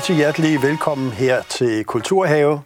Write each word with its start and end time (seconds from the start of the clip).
rigtig 0.00 0.16
hjertelig 0.16 0.62
velkommen 0.62 1.10
her 1.10 1.42
til 1.42 1.84
Kulturhave. 1.84 2.62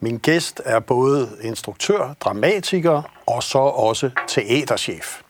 Min 0.00 0.18
gæst 0.18 0.62
er 0.64 0.80
både 0.80 1.38
instruktør, 1.42 2.14
dramatiker 2.20 3.02
og 3.26 3.42
så 3.42 3.58
også 3.58 4.10
teaterchef. 4.28 5.20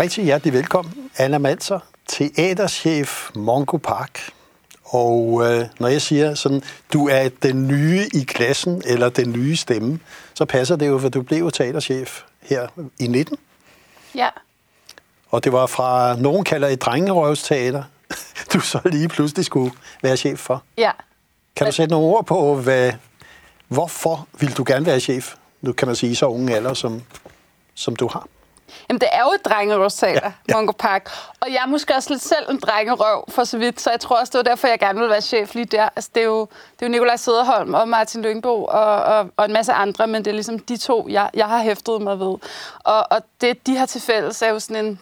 Rigtig 0.00 0.24
hjertelig 0.24 0.52
velkommen, 0.52 1.10
Anna 1.18 1.38
Malser, 1.38 1.80
teaterchef 2.08 3.30
Mongo 3.34 3.76
Park. 3.76 4.30
Og 4.84 5.42
øh, 5.44 5.66
når 5.80 5.88
jeg 5.88 6.02
siger 6.02 6.34
sådan, 6.34 6.62
du 6.92 7.08
er 7.08 7.28
den 7.42 7.68
nye 7.68 8.02
i 8.14 8.20
klassen, 8.20 8.82
eller 8.86 9.08
den 9.08 9.32
nye 9.32 9.56
stemme, 9.56 10.00
så 10.34 10.44
passer 10.44 10.76
det 10.76 10.86
jo, 10.86 10.98
for 10.98 11.08
du 11.08 11.22
blev 11.22 11.38
jo 11.38 11.50
teaterchef 11.50 12.22
her 12.42 12.68
i 13.00 13.06
19. 13.06 13.36
Ja. 14.14 14.28
Og 15.34 15.44
det 15.44 15.52
var 15.52 15.66
fra, 15.66 16.16
nogen 16.16 16.44
kalder 16.44 16.68
et 16.68 16.82
drengerøvsteater, 16.82 17.82
du 18.52 18.60
så 18.60 18.80
lige 18.84 19.08
pludselig 19.08 19.44
skulle 19.44 19.72
være 20.02 20.16
chef 20.16 20.38
for. 20.38 20.62
Ja. 20.78 20.90
Kan 21.56 21.66
du 21.66 21.72
sætte 21.72 21.90
nogle 21.90 22.06
ord 22.06 22.26
på, 22.26 22.54
hvad, 22.54 22.92
hvorfor 23.68 24.26
vil 24.40 24.56
du 24.56 24.64
gerne 24.66 24.86
være 24.86 25.00
chef? 25.00 25.34
Nu 25.60 25.72
kan 25.72 25.88
man 25.88 25.96
sige 25.96 26.16
så 26.16 26.26
unge 26.26 26.54
alder, 26.54 26.74
som, 26.74 27.02
som 27.74 27.96
du 27.96 28.08
har. 28.08 28.26
Jamen, 28.88 29.00
det 29.00 29.08
er 29.12 29.20
jo 29.22 29.30
et 29.30 29.44
drengerøvsteater, 29.44 30.32
Ja, 30.48 30.60
ja, 30.60 30.72
Park. 30.72 31.10
Og 31.40 31.48
jeg 31.48 31.62
er 31.62 31.66
måske 31.66 31.94
også 31.94 32.10
lidt 32.10 32.22
selv 32.22 32.50
en 32.50 32.58
drengerøv, 32.58 33.24
for 33.28 33.44
så 33.44 33.58
vidt. 33.58 33.80
Så 33.80 33.90
jeg 33.90 34.00
tror 34.00 34.20
også, 34.20 34.30
det 34.30 34.38
var 34.38 34.42
derfor, 34.42 34.68
jeg 34.68 34.78
gerne 34.78 34.98
ville 34.98 35.10
være 35.10 35.20
chef 35.20 35.54
lige 35.54 35.64
der. 35.64 35.88
Altså, 35.96 36.10
det 36.14 36.20
er 36.20 36.26
jo, 36.26 36.40
det 36.40 36.82
er 36.82 36.86
jo 36.86 36.90
Nikolaj 36.90 37.16
Søderholm 37.16 37.74
og 37.74 37.88
Martin 37.88 38.22
Lyngbo 38.22 38.64
og, 38.64 39.02
og, 39.02 39.30
og 39.36 39.44
en 39.44 39.52
masse 39.52 39.72
andre, 39.72 40.06
men 40.06 40.24
det 40.24 40.30
er 40.30 40.34
ligesom 40.34 40.58
de 40.58 40.76
to, 40.76 41.06
jeg, 41.08 41.30
jeg 41.34 41.48
har 41.48 41.62
hæftet 41.62 42.02
mig 42.02 42.18
ved. 42.18 42.36
Og, 42.84 43.06
og 43.10 43.22
det, 43.40 43.66
de 43.66 43.76
har 43.76 43.86
til 43.86 44.00
fælles, 44.00 44.42
er 44.42 44.48
jo 44.48 44.58
sådan 44.58 44.84
en 44.84 45.00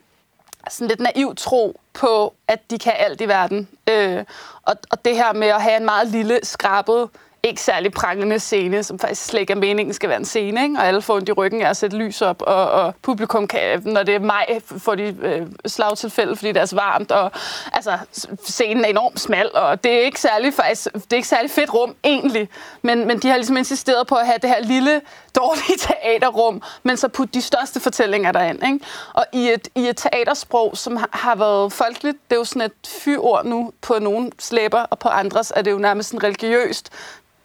sådan 0.68 0.88
lidt 0.88 1.00
naiv 1.00 1.34
tro 1.34 1.80
på, 1.92 2.34
at 2.48 2.70
de 2.70 2.78
kan 2.78 2.92
alt 2.96 3.20
i 3.20 3.28
verden. 3.28 3.68
Øh, 3.88 4.24
og, 4.62 4.76
og 4.90 5.04
det 5.04 5.16
her 5.16 5.32
med 5.32 5.48
at 5.48 5.62
have 5.62 5.76
en 5.76 5.84
meget 5.84 6.08
lille, 6.08 6.40
skrabet, 6.42 7.08
ikke 7.44 7.60
særlig 7.60 7.92
prangende 7.92 8.38
scene, 8.38 8.82
som 8.82 8.98
faktisk 8.98 9.24
slet 9.24 9.40
ikke 9.40 9.52
er 9.52 9.56
meningen 9.56 9.94
skal 9.94 10.08
være 10.08 10.18
en 10.18 10.24
scene, 10.24 10.62
ikke? 10.62 10.78
og 10.78 10.86
alle 10.86 11.02
får 11.02 11.14
ondt 11.14 11.28
i 11.28 11.32
ryggen 11.32 11.62
af 11.62 11.70
at 11.70 11.76
sætte 11.76 11.96
lys 11.96 12.22
op, 12.22 12.42
og, 12.42 12.70
og 12.70 12.94
publikum 13.02 13.48
kan, 13.48 13.82
når 13.84 14.02
det 14.02 14.14
er 14.14 14.18
maj, 14.18 14.60
får 14.78 14.94
de 14.94 15.16
øh, 15.22 15.46
slagtilfælde, 15.66 16.36
fordi 16.36 16.52
det 16.52 16.60
er 16.60 16.66
så 16.66 16.76
varmt, 16.76 17.12
og 17.12 17.30
altså, 17.72 17.98
scenen 18.44 18.84
er 18.84 18.88
enormt 18.88 19.20
smal, 19.20 19.50
og 19.54 19.84
det 19.84 19.92
er 19.92 20.00
ikke 20.00 20.20
særlig, 20.20 20.54
faktisk, 20.54 20.92
det 20.92 21.12
er 21.12 21.16
ikke 21.16 21.28
særlig 21.28 21.50
fedt 21.50 21.74
rum, 21.74 21.94
egentlig, 22.04 22.48
men, 22.82 23.06
men 23.06 23.18
de 23.18 23.28
har 23.28 23.36
ligesom 23.36 23.56
insisteret 23.56 24.06
på 24.06 24.14
at 24.14 24.26
have 24.26 24.38
det 24.42 24.50
her 24.50 24.60
lille, 24.60 25.00
dårlige 25.36 25.78
teaterrum, 25.86 26.62
men 26.82 26.96
så 26.96 27.08
putte 27.08 27.34
de 27.34 27.42
største 27.42 27.80
fortællinger 27.80 28.32
derind. 28.32 28.66
Ikke? 28.66 28.80
Og 29.12 29.24
i 29.32 29.48
et, 29.48 29.68
i 29.74 29.88
et 29.88 29.96
teatersprog, 29.96 30.76
som 30.76 30.96
har, 30.96 31.08
har 31.12 31.34
været 31.34 31.72
folkeligt, 31.72 32.18
det 32.30 32.36
er 32.36 32.38
jo 32.40 32.44
sådan 32.44 32.62
et 32.62 32.88
fyord 33.04 33.44
nu 33.44 33.72
på 33.82 33.98
nogle 33.98 34.30
slæber, 34.38 34.80
og 34.80 34.98
på 34.98 35.08
andres 35.08 35.52
er 35.56 35.62
det 35.62 35.70
jo 35.70 35.78
nærmest 35.78 36.08
sådan 36.08 36.22
religiøst. 36.22 36.90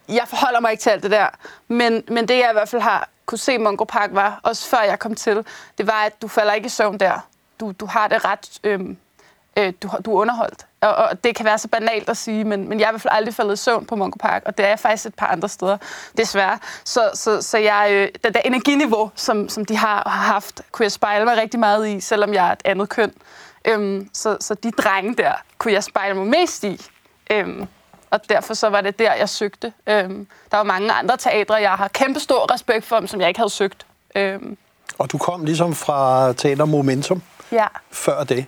Jeg 0.09 0.23
forholder 0.27 0.59
mig 0.59 0.71
ikke 0.71 0.81
til 0.81 0.89
alt 0.89 1.03
det 1.03 1.11
der, 1.11 1.27
men, 1.67 2.03
men 2.07 2.27
det 2.27 2.37
jeg 2.37 2.49
i 2.49 2.53
hvert 2.53 2.69
fald 2.69 2.81
har 2.81 3.09
kunne 3.25 3.39
se 3.39 3.57
Mongo 3.57 3.83
Park 3.83 4.09
var, 4.13 4.39
også 4.43 4.69
før 4.69 4.81
jeg 4.81 4.99
kom 4.99 5.15
til, 5.15 5.45
det 5.77 5.87
var, 5.87 6.03
at 6.03 6.21
du 6.21 6.27
falder 6.27 6.53
ikke 6.53 6.65
i 6.65 6.69
søvn 6.69 6.99
der. 6.99 7.27
Du, 7.59 7.71
du 7.71 7.85
har 7.85 8.07
det 8.07 8.25
ret... 8.25 8.59
Øhm, 8.63 8.97
øh, 9.57 9.73
du, 9.81 9.89
du 10.05 10.15
er 10.15 10.21
underholdt. 10.21 10.65
Og, 10.81 10.95
og 10.95 11.23
det 11.23 11.35
kan 11.35 11.45
være 11.45 11.57
så 11.57 11.67
banalt 11.67 12.09
at 12.09 12.17
sige, 12.17 12.43
men, 12.43 12.69
men 12.69 12.79
jeg 12.79 12.85
er 12.85 12.89
i 12.89 12.91
hvert 12.91 13.01
fald 13.01 13.13
aldrig 13.13 13.33
faldet 13.33 13.53
i 13.53 13.55
søvn 13.55 13.85
på 13.85 13.95
Mongo 13.95 14.17
Park, 14.19 14.43
og 14.45 14.57
det 14.57 14.65
er 14.65 14.69
jeg 14.69 14.79
faktisk 14.79 15.05
et 15.05 15.15
par 15.15 15.27
andre 15.27 15.49
steder, 15.49 15.77
desværre. 16.17 16.59
Så, 16.83 17.11
så, 17.13 17.41
så 17.41 17.57
jeg, 17.57 17.89
øh, 17.91 18.09
det 18.23 18.33
der 18.33 18.39
energiniveau, 18.45 19.11
som, 19.15 19.49
som 19.49 19.65
de 19.65 19.77
har, 19.77 20.09
har 20.09 20.33
haft, 20.33 20.61
kunne 20.71 20.83
jeg 20.83 20.91
spejle 20.91 21.25
mig 21.25 21.37
rigtig 21.37 21.59
meget 21.59 21.87
i, 21.87 21.99
selvom 21.99 22.33
jeg 22.33 22.47
er 22.47 22.51
et 22.51 22.61
andet 22.65 22.89
køn. 22.89 23.13
Øhm, 23.65 24.09
så, 24.13 24.37
så 24.39 24.53
de 24.53 24.71
drenge 24.71 25.15
der, 25.15 25.33
kunne 25.57 25.73
jeg 25.73 25.83
spejle 25.83 26.15
mig 26.15 26.27
mest 26.27 26.63
i. 26.63 26.81
Øhm, 27.31 27.67
og 28.09 28.29
derfor 28.29 28.53
så 28.53 28.69
var 28.69 28.81
det 28.81 28.99
der, 28.99 29.13
jeg 29.13 29.29
søgte. 29.29 29.73
Øhm, 29.87 30.27
der 30.51 30.57
var 30.57 30.63
mange 30.63 30.91
andre 30.91 31.17
teatre, 31.17 31.55
jeg 31.55 31.71
har 31.71 31.87
kæmpe 31.87 32.19
stor 32.19 32.53
respekt 32.53 32.85
for, 32.85 33.05
som 33.05 33.21
jeg 33.21 33.27
ikke 33.27 33.39
havde 33.39 33.49
søgt. 33.49 33.85
Øhm, 34.15 34.57
Og 34.97 35.11
du 35.11 35.17
kom 35.17 35.45
ligesom 35.45 35.75
fra 35.75 36.33
Teater 36.33 36.65
Momentum 36.65 37.21
ja. 37.51 37.65
før 37.91 38.23
det. 38.23 38.45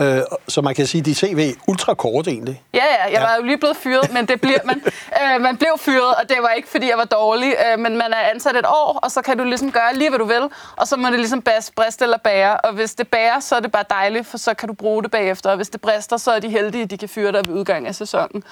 Øh, 0.00 0.20
så 0.48 0.62
man 0.62 0.74
kan 0.74 0.86
sige, 0.86 1.00
at 1.00 1.06
dit 1.06 1.16
CV 1.16 1.54
ultra 1.68 1.94
kort 1.94 2.26
egentlig. 2.28 2.62
Ja, 2.74 2.78
ja, 2.78 3.02
jeg 3.04 3.12
Ja. 3.12 3.20
var 3.20 3.36
jo 3.36 3.42
lige 3.42 3.58
blevet 3.58 3.76
fyret, 3.76 4.12
men 4.12 4.26
det 4.28 4.40
bliver 4.40 4.58
man. 4.64 4.82
øh, 5.22 5.40
man 5.40 5.56
blev 5.56 5.68
fyret, 5.78 6.14
og 6.14 6.28
det 6.28 6.36
var 6.40 6.48
ikke, 6.48 6.68
fordi 6.68 6.88
jeg 6.88 6.98
var 6.98 7.04
dårlig, 7.04 7.54
øh, 7.72 7.78
men 7.78 7.96
man 7.96 8.12
er 8.12 8.30
ansat 8.34 8.56
et 8.56 8.66
år, 8.66 8.98
og 9.02 9.10
så 9.10 9.22
kan 9.22 9.38
du 9.38 9.44
ligesom 9.44 9.72
gøre 9.72 9.94
lige, 9.94 10.08
hvad 10.10 10.18
du 10.18 10.24
vil, 10.24 10.48
og 10.76 10.88
så 10.88 10.96
må 10.96 11.08
det 11.08 11.18
ligesom 11.18 11.42
briste 11.76 12.04
eller 12.04 12.18
bære. 12.18 12.56
Og 12.56 12.72
hvis 12.72 12.94
det 12.94 13.08
bærer, 13.08 13.40
så 13.40 13.56
er 13.56 13.60
det 13.60 13.72
bare 13.72 13.84
dejligt, 13.90 14.26
for 14.26 14.38
så 14.38 14.54
kan 14.54 14.68
du 14.68 14.74
bruge 14.74 15.02
det 15.02 15.10
bagefter, 15.10 15.50
og 15.50 15.56
hvis 15.56 15.68
det 15.68 15.80
brister, 15.80 16.16
så 16.16 16.30
er 16.30 16.38
de 16.38 16.48
heldige, 16.48 16.86
de 16.86 16.98
kan 16.98 17.08
fyre 17.08 17.32
dig 17.32 17.46
ved 17.48 17.54
udgang 17.54 17.86
af 17.86 17.94
sæsonen. 17.94 18.42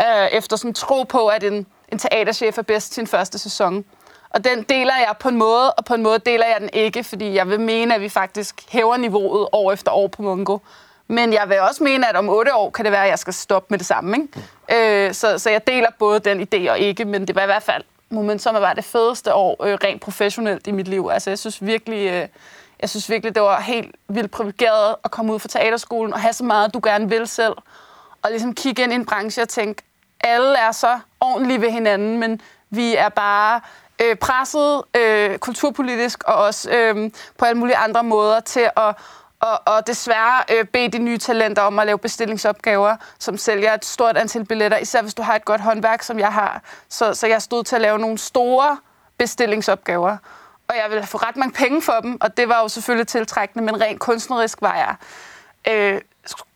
Øh, 0.00 0.26
efter 0.32 0.56
sådan 0.56 0.74
tro 0.74 1.02
på, 1.02 1.26
at 1.26 1.44
en, 1.44 1.66
en 1.92 1.98
teaterchef 1.98 2.58
er 2.58 2.62
bedst 2.62 2.94
sin 2.94 3.06
første 3.06 3.38
sæson. 3.38 3.84
Og 4.30 4.44
den 4.44 4.62
deler 4.62 4.92
jeg 4.96 5.14
på 5.20 5.28
en 5.28 5.36
måde, 5.36 5.72
og 5.72 5.84
på 5.84 5.94
en 5.94 6.02
måde 6.02 6.18
deler 6.18 6.46
jeg 6.46 6.56
den 6.60 6.70
ikke, 6.72 7.04
fordi 7.04 7.34
jeg 7.34 7.48
vil 7.48 7.60
mene, 7.60 7.94
at 7.94 8.00
vi 8.00 8.08
faktisk 8.08 8.54
hæver 8.68 8.96
niveauet 8.96 9.48
år 9.52 9.72
efter 9.72 9.92
år 9.92 10.06
på 10.08 10.22
Mungo. 10.22 10.58
Men 11.08 11.32
jeg 11.32 11.48
vil 11.48 11.60
også 11.60 11.84
mene, 11.84 12.08
at 12.08 12.16
om 12.16 12.28
otte 12.28 12.54
år 12.54 12.70
kan 12.70 12.84
det 12.84 12.92
være, 12.92 13.04
at 13.04 13.10
jeg 13.10 13.18
skal 13.18 13.32
stoppe 13.32 13.66
med 13.70 13.78
det 13.78 13.86
samme. 13.86 14.16
Ikke? 14.16 15.06
Øh, 15.08 15.14
så, 15.14 15.38
så 15.38 15.50
jeg 15.50 15.66
deler 15.66 15.88
både 15.98 16.20
den 16.20 16.40
idé 16.40 16.70
og 16.70 16.78
ikke, 16.78 17.04
men 17.04 17.26
det 17.26 17.34
var 17.34 17.42
i 17.42 17.46
hvert 17.46 17.62
fald 17.62 17.82
momentum 18.10 18.54
var 18.54 18.72
det 18.72 18.84
fedeste 18.84 19.34
år 19.34 19.64
øh, 19.64 19.78
rent 19.84 20.02
professionelt 20.02 20.66
i 20.66 20.70
mit 20.70 20.88
liv. 20.88 21.08
Altså 21.12 21.30
jeg 21.30 21.38
synes 21.38 21.66
virkelig, 21.66 22.10
øh, 22.10 22.28
jeg 22.80 22.90
synes 22.90 23.10
virkelig, 23.10 23.34
det 23.34 23.42
var 23.42 23.60
helt 23.60 23.94
vildt 24.08 24.30
privilegeret 24.30 24.94
at 25.04 25.10
komme 25.10 25.32
ud 25.32 25.38
fra 25.38 25.48
teaterskolen 25.48 26.12
og 26.12 26.20
have 26.20 26.32
så 26.32 26.44
meget, 26.44 26.74
du 26.74 26.80
gerne 26.84 27.08
vil 27.08 27.26
selv. 27.26 27.54
Og 28.22 28.30
ligesom 28.30 28.54
kigge 28.54 28.82
ind 28.82 28.92
i 28.92 28.94
en 28.94 29.06
branche 29.06 29.42
og 29.42 29.48
tænke, 29.48 29.82
alle 30.20 30.58
er 30.58 30.72
så 30.72 30.98
ordentlige 31.20 31.60
ved 31.60 31.70
hinanden, 31.70 32.18
men 32.18 32.40
vi 32.70 32.96
er 32.96 33.08
bare 33.08 33.60
øh, 34.02 34.16
presset 34.16 34.82
øh, 34.96 35.38
kulturpolitisk 35.38 36.22
og 36.24 36.34
også 36.34 36.70
øh, 36.70 37.10
på 37.38 37.44
alle 37.44 37.58
mulige 37.58 37.76
andre 37.76 38.02
måder 38.02 38.40
til 38.40 38.70
at 38.76 38.94
og, 39.40 39.60
og 39.64 39.86
desværre 39.86 40.42
øh, 40.52 40.64
bede 40.64 40.88
de 40.88 40.98
nye 40.98 41.18
talenter 41.18 41.62
om 41.62 41.78
at 41.78 41.86
lave 41.86 41.98
bestillingsopgaver, 41.98 42.96
som 43.18 43.38
sælger 43.38 43.74
et 43.74 43.84
stort 43.84 44.16
antal 44.16 44.44
billetter, 44.44 44.78
især 44.78 45.02
hvis 45.02 45.14
du 45.14 45.22
har 45.22 45.34
et 45.36 45.44
godt 45.44 45.60
håndværk, 45.60 46.02
som 46.02 46.18
jeg 46.18 46.32
har. 46.32 46.62
Så, 46.88 47.14
så 47.14 47.26
jeg 47.26 47.42
stod 47.42 47.64
til 47.64 47.76
at 47.76 47.82
lave 47.82 47.98
nogle 47.98 48.18
store 48.18 48.78
bestillingsopgaver, 49.18 50.16
og 50.68 50.76
jeg 50.76 50.90
ville 50.90 51.06
få 51.06 51.18
ret 51.18 51.36
mange 51.36 51.52
penge 51.52 51.82
for 51.82 52.00
dem, 52.02 52.18
og 52.20 52.36
det 52.36 52.48
var 52.48 52.60
jo 52.60 52.68
selvfølgelig 52.68 53.08
tiltrækkende, 53.08 53.64
men 53.64 53.80
rent 53.80 54.00
kunstnerisk 54.00 54.62
var 54.62 54.74
jeg... 54.76 54.94
Øh, 55.68 56.00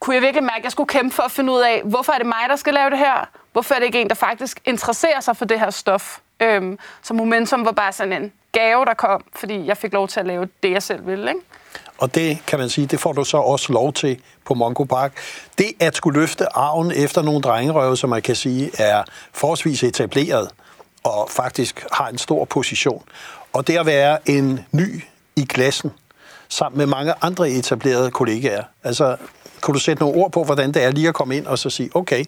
kunne 0.00 0.14
jeg 0.14 0.22
virkelig 0.22 0.44
mærke, 0.44 0.58
at 0.58 0.64
jeg 0.64 0.72
skulle 0.72 0.88
kæmpe 0.88 1.14
for 1.14 1.22
at 1.22 1.30
finde 1.30 1.52
ud 1.52 1.60
af, 1.60 1.82
hvorfor 1.84 2.12
er 2.12 2.18
det 2.18 2.26
mig, 2.26 2.48
der 2.48 2.56
skal 2.56 2.74
lave 2.74 2.91
det 2.91 2.98
her? 2.98 3.28
Hvorfor 3.52 3.74
er 3.74 3.78
det 3.78 3.86
ikke 3.86 4.00
en, 4.00 4.08
der 4.08 4.14
faktisk 4.14 4.60
interesserer 4.64 5.20
sig 5.20 5.36
for 5.36 5.44
det 5.44 5.60
her 5.60 5.70
stof? 5.70 6.18
Øhm, 6.41 6.78
så 7.02 7.14
Momentum 7.14 7.64
var 7.64 7.72
bare 7.72 7.92
sådan 7.92 8.22
en 8.22 8.32
gave, 8.52 8.84
der 8.84 8.94
kom, 8.94 9.24
fordi 9.34 9.66
jeg 9.66 9.76
fik 9.76 9.92
lov 9.92 10.08
til 10.08 10.20
at 10.20 10.26
lave 10.26 10.48
det, 10.62 10.70
jeg 10.70 10.82
selv 10.82 11.06
ville. 11.06 11.30
Ikke? 11.30 11.41
Og 12.00 12.15
det 12.15 12.38
kan 12.47 12.59
man 12.59 12.69
sige, 12.69 12.87
det 12.87 13.00
får 13.00 13.12
du 13.12 13.25
så 13.25 13.37
også 13.37 13.72
lov 13.72 13.93
til 13.93 14.21
på 14.44 14.55
Mongo 14.55 14.84
Park. 14.84 15.12
Det 15.59 15.72
at 15.81 15.97
skulle 15.97 16.21
løfte 16.21 16.56
arven 16.56 16.93
efter 16.93 17.22
nogle 17.22 17.41
drengerøve, 17.41 17.97
som 17.97 18.11
man 18.11 18.22
kan 18.22 18.37
sige 18.37 18.71
er 18.78 19.05
forholdsvis 19.33 19.83
etableret 19.83 20.51
og 21.04 21.28
faktisk 21.30 21.86
har 21.92 22.09
en 22.09 22.19
stor 22.19 22.45
position. 22.45 23.04
Og 23.53 23.66
det 23.66 23.78
at 23.78 23.86
være 23.86 24.28
en 24.28 24.66
ny 24.72 25.03
i 25.36 25.42
klassen, 25.48 25.91
sammen 26.48 26.78
med 26.78 26.86
mange 26.86 27.15
andre 27.22 27.51
etablerede 27.51 28.10
kollegaer. 28.10 28.65
Altså, 28.84 29.16
kunne 29.60 29.74
du 29.74 29.80
sætte 29.80 30.03
nogle 30.03 30.19
ord 30.19 30.33
på, 30.33 30.45
hvordan 30.45 30.74
det 30.74 30.84
er 30.84 30.91
lige 30.91 31.09
at 31.09 31.15
komme 31.15 31.36
ind 31.36 31.47
og 31.47 31.59
så 31.59 31.71
sige, 31.71 31.91
okay, 31.95 32.24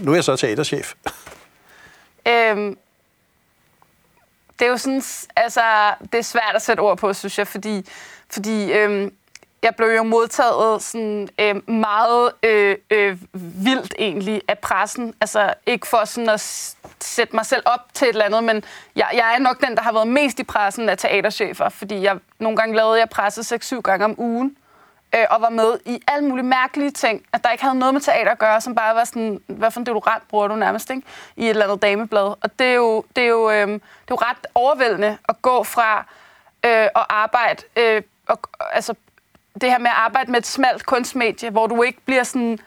nu 0.00 0.10
er 0.10 0.14
jeg 0.14 0.24
så 0.24 0.36
teaterchef. 0.36 0.92
Øhm, 2.28 2.78
det 4.58 4.66
er 4.66 4.70
jo 4.70 4.76
sådan, 4.76 5.02
altså, 5.36 5.94
det 6.12 6.18
er 6.18 6.22
svært 6.22 6.54
at 6.54 6.62
sætte 6.62 6.80
ord 6.80 6.98
på, 6.98 7.12
synes 7.12 7.38
jeg, 7.38 7.48
fordi, 7.48 7.86
fordi 8.30 8.72
øh, 8.72 9.10
jeg 9.62 9.74
blev 9.76 9.88
jo 9.88 10.02
modtaget 10.02 10.82
sådan 10.82 11.28
øh, 11.38 11.70
meget 11.70 12.32
øh, 12.42 12.76
øh, 12.90 13.18
vildt 13.64 13.94
egentlig 13.98 14.42
af 14.48 14.58
pressen. 14.58 15.14
Altså 15.20 15.54
ikke 15.66 15.86
for 15.86 16.04
sådan 16.04 16.28
at 16.28 16.40
sætte 17.00 17.36
mig 17.36 17.46
selv 17.46 17.62
op 17.64 17.80
til 17.94 18.08
et 18.08 18.12
eller 18.12 18.24
andet, 18.24 18.44
men 18.44 18.64
jeg, 18.96 19.08
jeg 19.12 19.34
er 19.34 19.38
nok 19.38 19.60
den, 19.60 19.76
der 19.76 19.82
har 19.82 19.92
været 19.92 20.08
mest 20.08 20.38
i 20.38 20.44
pressen 20.44 20.88
af 20.88 20.98
teaterchefer, 20.98 21.68
fordi 21.68 22.02
jeg 22.02 22.18
nogle 22.38 22.56
gange 22.56 22.76
lavede 22.76 22.98
jeg 22.98 23.08
presse 23.08 23.56
6-7 23.76 23.80
gange 23.80 24.04
om 24.04 24.14
ugen, 24.18 24.56
øh, 25.14 25.24
og 25.30 25.40
var 25.40 25.50
med 25.50 25.78
i 25.84 26.02
alle 26.08 26.28
mulige 26.28 26.46
mærkelige 26.46 26.90
ting, 26.90 27.22
at 27.32 27.44
der 27.44 27.50
ikke 27.50 27.64
havde 27.64 27.78
noget 27.78 27.94
med 27.94 28.00
teater 28.00 28.30
at 28.30 28.38
gøre, 28.38 28.60
som 28.60 28.74
bare 28.74 28.94
var 28.94 29.04
sådan, 29.04 29.40
hvad 29.46 29.70
for 29.70 29.80
en 29.80 29.86
deodorant 29.86 30.28
bruger 30.28 30.48
du 30.48 30.56
nærmest, 30.56 30.90
ikke? 30.90 31.02
I 31.36 31.44
et 31.44 31.50
eller 31.50 31.64
andet 31.64 31.82
dameblad. 31.82 32.34
Og 32.42 32.58
det 32.58 32.66
er 32.66 32.74
jo, 32.74 33.04
det 33.16 33.24
er 33.24 33.28
jo, 33.28 33.50
øh, 33.50 33.68
det 33.68 33.74
er 33.74 34.10
jo 34.10 34.16
ret 34.16 34.46
overvældende 34.54 35.18
at 35.28 35.42
gå 35.42 35.64
fra 35.64 35.98
øh, 36.66 36.84
at 36.84 37.06
arbejde, 37.08 37.62
øh, 37.76 38.02
og, 38.28 38.38
altså 38.72 38.94
det 39.60 39.70
her 39.70 39.78
med 39.78 39.90
at 39.90 39.96
arbejde 39.96 40.30
med 40.30 40.38
et 40.38 40.46
smalt 40.46 40.86
kunstmedie, 40.86 41.50
hvor 41.50 41.66
du 41.66 41.82
ikke 41.82 42.00
bliver 42.00 42.22
sådan, 42.22 42.58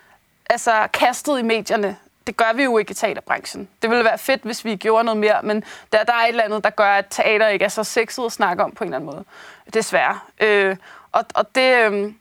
altså 0.50 0.88
kastet 0.94 1.40
i 1.40 1.42
medierne. 1.42 1.98
Det 2.28 2.38
gør 2.38 2.54
vi 2.56 2.64
jo 2.64 2.78
ikke 2.78 2.92
i 2.92 2.94
teaterbranchen. 2.94 3.70
Det 3.82 3.90
ville 3.90 4.04
være 4.04 4.18
fedt, 4.18 4.42
hvis 4.42 4.66
vi 4.66 4.76
gjorde 4.76 5.04
noget 5.04 5.18
mere, 5.18 5.42
men 5.44 5.64
der, 5.92 6.04
der 6.04 6.14
er 6.14 6.24
et 6.24 6.30
eller 6.30 6.44
andet, 6.44 6.64
der 6.64 6.70
gør, 6.70 6.92
at 6.92 7.06
teater 7.10 7.48
ikke 7.48 7.66
er 7.66 7.70
så 7.70 7.84
sexet 7.84 8.26
at 8.26 8.32
snakke 8.32 8.64
om 8.64 8.72
på 8.72 8.84
en 8.84 8.88
eller 8.88 8.98
anden 8.98 9.10
måde. 9.12 9.26
Desværre. 9.74 10.20
Øh, 10.40 10.78
og, 11.12 11.26
og 11.34 11.56
det, 11.56 11.92
øh, 11.92 12.14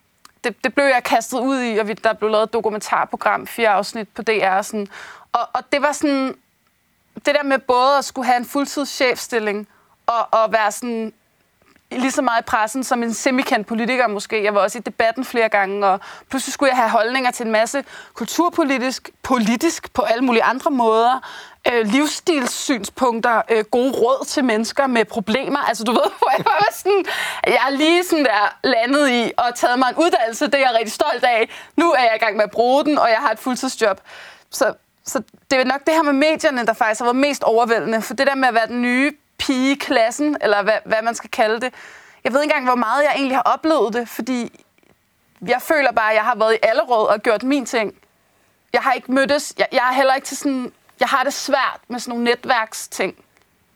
det, 0.45 0.65
det 0.65 0.75
blev 0.75 0.85
jeg 0.85 1.05
kastet 1.05 1.39
ud 1.39 1.63
i, 1.63 1.79
og 1.79 1.89
vi, 1.89 1.93
der 1.93 2.13
blev 2.13 2.31
lavet 2.31 2.43
et 2.43 2.53
dokumentarprogram, 2.53 3.47
fire 3.47 3.69
afsnit 3.69 4.09
på 4.09 4.23
DR. 4.23 4.63
Sådan, 4.63 4.89
og, 5.33 5.41
og 5.53 5.73
det 5.73 5.83
var 5.83 5.93
sådan, 5.93 6.35
det 7.15 7.35
der 7.35 7.43
med 7.43 7.59
både 7.59 7.99
at 7.99 8.05
skulle 8.05 8.27
have 8.27 8.37
en 8.37 8.47
fuldtidschefstilling, 8.47 9.69
og, 10.07 10.29
og 10.31 10.53
være 10.53 10.73
sådan 10.73 11.13
lige 11.91 12.11
så 12.11 12.23
meget 12.23 12.41
i 12.41 12.45
pressen 12.45 12.85
som 12.85 13.03
en 13.03 13.15
semikant 13.15 13.67
politiker 13.67 14.07
måske. 14.07 14.45
Jeg 14.45 14.55
var 14.55 14.61
også 14.61 14.79
i 14.79 14.81
debatten 14.81 15.25
flere 15.25 15.49
gange, 15.49 15.87
og 15.87 16.01
pludselig 16.31 16.53
skulle 16.53 16.71
jeg 16.71 16.77
have 16.77 16.91
holdninger 16.91 17.31
til 17.31 17.47
en 17.47 17.53
masse 17.53 17.85
kulturpolitisk, 18.15 19.11
politisk 19.23 19.93
på 19.93 20.03
alle 20.03 20.25
mulige 20.25 20.43
andre 20.43 20.71
måder, 20.71 21.21
øh, 21.73 21.87
livsstilssynspunkter, 21.87 23.43
øh, 23.51 23.65
gode 23.65 23.91
råd 23.91 24.27
til 24.27 24.45
mennesker 24.45 24.87
med 24.87 25.05
problemer. 25.05 25.59
Altså 25.59 25.85
du 25.85 25.93
ved, 25.93 26.11
hvor 26.19 26.31
jeg 26.37 26.45
var 26.45 26.69
sådan, 26.73 27.05
jeg 27.47 27.61
er 27.67 27.71
lige 27.71 28.05
sådan 28.05 28.25
der 28.25 28.59
landet 28.65 29.11
i 29.11 29.33
og 29.39 29.55
taget 29.55 29.79
mig 29.79 29.89
en 29.89 29.97
uddannelse, 29.97 30.47
det 30.47 30.55
er 30.55 30.59
jeg 30.59 30.75
rigtig 30.75 30.93
stolt 30.93 31.25
af. 31.25 31.51
Nu 31.77 31.93
er 31.93 32.03
jeg 32.03 32.13
i 32.17 32.19
gang 32.19 32.37
med 32.37 32.45
at 32.45 32.51
bruge 32.51 32.85
den, 32.85 32.99
og 32.99 33.09
jeg 33.09 33.19
har 33.19 33.31
et 33.31 33.39
fuldtidsjob. 33.39 34.01
Så, 34.51 34.75
så 35.07 35.23
det 35.51 35.61
er 35.61 35.65
nok 35.65 35.81
det 35.87 35.95
her 35.95 36.03
med 36.03 36.13
medierne, 36.13 36.67
der 36.67 36.73
faktisk 36.73 37.01
har 37.01 37.05
været 37.05 37.17
mest 37.17 37.43
overvældende, 37.43 38.03
for 38.03 38.15
det 38.15 38.27
der 38.27 38.35
med 38.35 38.49
at 38.49 38.55
være 38.55 38.67
den 38.67 38.83
nye 38.83 39.13
pige 39.49 39.73
i 39.73 39.75
klassen, 39.75 40.37
eller 40.41 40.63
hvad, 40.63 40.79
hvad 40.85 41.03
man 41.03 41.15
skal 41.15 41.31
kalde 41.31 41.61
det. 41.61 41.75
Jeg 42.25 42.33
ved 42.33 42.43
ikke 42.43 42.53
engang, 42.53 42.67
hvor 42.67 42.75
meget 42.75 43.05
jeg 43.05 43.13
egentlig 43.15 43.37
har 43.37 43.43
oplevet 43.43 43.95
det, 43.95 44.09
fordi 44.09 44.65
jeg 45.47 45.63
føler 45.63 45.93
bare, 45.93 46.11
at 46.11 46.17
jeg 46.17 46.25
har 46.25 46.35
været 46.35 46.55
i 46.55 46.59
alle 46.63 46.83
råd 46.83 47.09
og 47.09 47.21
gjort 47.21 47.43
min 47.43 47.67
ting. 47.67 47.95
Jeg 48.73 48.81
har 48.81 48.93
ikke 48.93 49.13
mødtes, 49.13 49.55
jeg, 49.59 49.69
jeg 49.73 49.89
er 49.91 49.93
heller 49.93 50.15
ikke 50.15 50.27
til 50.27 50.37
sådan, 50.37 50.73
jeg 51.01 51.09
har 51.09 51.25
det 51.25 51.33
svært 51.33 51.81
med 51.89 52.01
sådan 52.01 52.11
nogle 52.11 52.25
netværksting, 52.25 53.15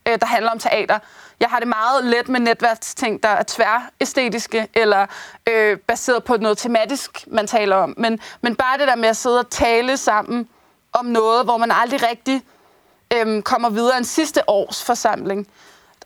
øh, 0.09 0.19
der 0.21 0.27
handler 0.27 0.51
om 0.51 0.59
teater. 0.59 0.99
Jeg 1.41 1.49
har 1.49 1.59
det 1.59 1.69
meget 1.69 2.05
let 2.05 2.29
med 2.29 2.41
netværksting, 2.41 3.23
der 3.23 3.29
er 3.29 3.43
tværæstetiske, 3.43 4.69
eller 4.75 5.07
øh, 5.49 5.79
baseret 5.79 6.25
på 6.25 6.37
noget 6.37 6.59
tematisk, 6.59 7.25
man 7.27 7.47
taler 7.47 7.77
om. 7.77 7.95
Men, 7.97 8.21
men 8.41 8.57
bare 8.57 8.79
det 8.79 8.89
der 8.89 8.97
med 8.97 9.09
at 9.09 9.17
sidde 9.17 9.39
og 9.39 9.51
tale 9.51 9.97
sammen 9.97 10.49
om 10.93 11.05
noget, 11.05 11.45
hvor 11.45 11.57
man 11.57 11.71
aldrig 11.71 12.03
rigtig 12.11 12.43
øhm, 13.15 13.43
kommer 13.43 13.71
videre 13.71 13.99
en 13.99 14.05
sidste 14.05 14.49
års 14.49 14.85
forsamling. 14.85 15.47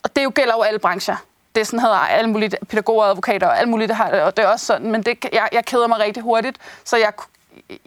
Og 0.05 0.17
det 0.17 0.25
jo 0.25 0.33
gælder 0.35 0.55
jo 0.57 0.63
alle 0.63 0.79
brancher. 0.79 1.17
Det 1.55 1.61
er 1.61 1.65
sådan 1.65 1.81
hedder 1.81 1.97
alle 1.97 2.31
mulige 2.31 2.51
pædagoger, 2.69 3.05
advokater 3.05 3.47
og 3.47 3.59
alle 3.59 3.71
mulige, 3.71 3.89
der 3.89 3.95
har 3.95 4.11
det, 4.11 4.23
og 4.23 4.37
det 4.37 4.45
er 4.45 4.49
også 4.49 4.67
sådan. 4.67 4.91
Men 4.91 5.03
det, 5.03 5.25
jeg, 5.33 5.49
jeg 5.53 5.65
keder 5.65 5.87
mig 5.87 5.99
rigtig 5.99 6.23
hurtigt, 6.23 6.59
så 6.85 6.97
jeg, 6.97 7.13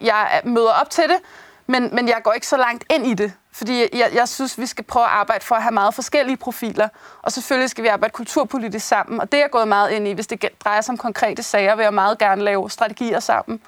jeg 0.00 0.40
møder 0.44 0.72
op 0.80 0.90
til 0.90 1.04
det, 1.04 1.16
men, 1.66 1.94
men 1.94 2.08
jeg 2.08 2.20
går 2.24 2.32
ikke 2.32 2.46
så 2.46 2.56
langt 2.56 2.84
ind 2.90 3.06
i 3.06 3.14
det. 3.14 3.32
Fordi 3.52 3.98
jeg, 3.98 4.10
jeg 4.14 4.28
synes, 4.28 4.58
vi 4.58 4.66
skal 4.66 4.84
prøve 4.84 5.04
at 5.04 5.10
arbejde 5.10 5.44
for 5.44 5.54
at 5.54 5.62
have 5.62 5.72
meget 5.72 5.94
forskellige 5.94 6.36
profiler. 6.36 6.88
Og 7.22 7.32
selvfølgelig 7.32 7.70
skal 7.70 7.84
vi 7.84 7.88
arbejde 7.88 8.12
kulturpolitisk 8.12 8.86
sammen. 8.86 9.20
Og 9.20 9.32
det 9.32 9.38
er 9.38 9.42
jeg 9.42 9.50
gået 9.50 9.68
meget 9.68 9.90
ind 9.90 10.08
i. 10.08 10.12
Hvis 10.12 10.26
det 10.26 10.44
drejer 10.64 10.80
sig 10.80 10.92
om 10.92 10.98
konkrete 10.98 11.42
sager, 11.42 11.74
vil 11.74 11.82
jeg 11.82 11.94
meget 11.94 12.18
gerne 12.18 12.42
lave 12.42 12.70
strategier 12.70 13.20
sammen 13.20 13.60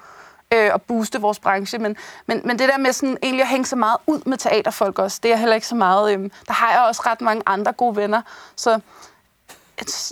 øh, 0.53 0.73
og 0.73 0.81
booste 0.81 1.21
vores 1.21 1.39
branche. 1.39 1.79
Men, 1.79 1.95
men, 2.25 2.41
men 2.45 2.59
det 2.59 2.69
der 2.69 2.77
med 2.77 2.93
sådan, 2.93 3.17
egentlig 3.23 3.41
at 3.41 3.49
hænge 3.49 3.65
så 3.65 3.75
meget 3.75 3.97
ud 4.07 4.21
med 4.25 4.37
teaterfolk 4.37 4.99
også, 4.99 5.19
det 5.23 5.31
er 5.31 5.35
heller 5.35 5.55
ikke 5.55 5.67
så 5.67 5.75
meget... 5.75 6.13
Øh, 6.13 6.29
der 6.47 6.53
har 6.53 6.71
jeg 6.71 6.81
også 6.81 7.01
ret 7.05 7.21
mange 7.21 7.43
andre 7.45 7.71
gode 7.71 7.95
venner. 7.95 8.21
Så 8.55 8.79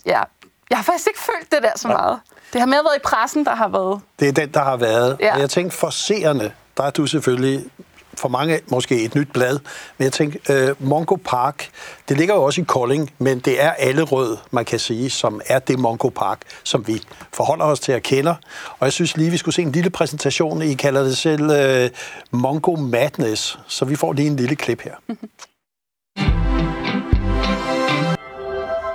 ja, 0.06 0.22
jeg 0.70 0.78
har 0.78 0.84
faktisk 0.84 1.08
ikke 1.08 1.20
følt 1.20 1.52
det 1.52 1.64
der 1.64 1.72
så 1.76 1.88
meget. 1.88 2.20
Det 2.54 2.62
har 2.62 2.68
mere 2.68 2.84
været 2.84 2.98
i 2.98 3.02
pressen, 3.04 3.46
der 3.46 3.56
har 3.56 3.68
været. 3.68 4.02
Det 4.20 4.28
er 4.28 4.32
den, 4.32 4.54
der 4.54 4.64
har 4.64 4.78
været. 4.78 5.18
Ja. 5.20 5.34
Og 5.34 5.40
jeg 5.40 5.50
tænkte, 5.50 5.78
for 5.78 5.90
seerne, 5.90 6.54
der 6.78 6.84
er 6.84 6.90
du 6.90 7.06
selvfølgelig 7.06 7.66
for 8.14 8.30
mange 8.30 8.60
måske 8.68 9.04
et 9.04 9.16
nyt 9.16 9.34
blad. 9.34 9.60
Men 9.98 10.04
jeg 10.04 10.14
tænker, 10.14 10.40
øh, 10.50 10.76
Mongo 10.80 11.16
Park, 11.16 11.70
det 12.10 12.18
ligger 12.18 12.36
jo 12.36 12.44
også 12.44 12.62
i 12.62 12.64
Kolding, 12.68 13.12
men 13.20 13.40
det 13.40 13.62
er 13.62 13.72
alle 13.72 14.02
rød, 14.02 14.38
man 14.52 14.66
kan 14.66 14.80
sige, 14.80 15.10
som 15.10 15.42
er 15.46 15.60
det 15.60 15.80
Mongo 15.80 16.10
Park, 16.10 16.42
som 16.64 16.88
vi 16.88 17.02
forholder 17.34 17.66
os 17.66 17.80
til 17.80 17.92
at 17.92 18.04
kende. 18.04 18.36
Og 18.80 18.86
jeg 18.86 18.94
synes 18.94 19.18
lige, 19.18 19.32
vi 19.32 19.38
skulle 19.38 19.56
se 19.56 19.62
en 19.62 19.72
lille 19.72 19.90
præsentation. 19.90 20.62
I 20.62 20.74
kalder 20.74 21.04
det 21.04 21.18
selv 21.18 21.52
øh, 21.52 21.90
Mongo 22.32 22.76
Madness, 22.76 23.60
så 23.68 23.86
vi 23.86 23.96
får 23.96 24.14
lige 24.14 24.28
en 24.28 24.36
lille 24.36 24.56
klip 24.56 24.82
her. 24.82 24.96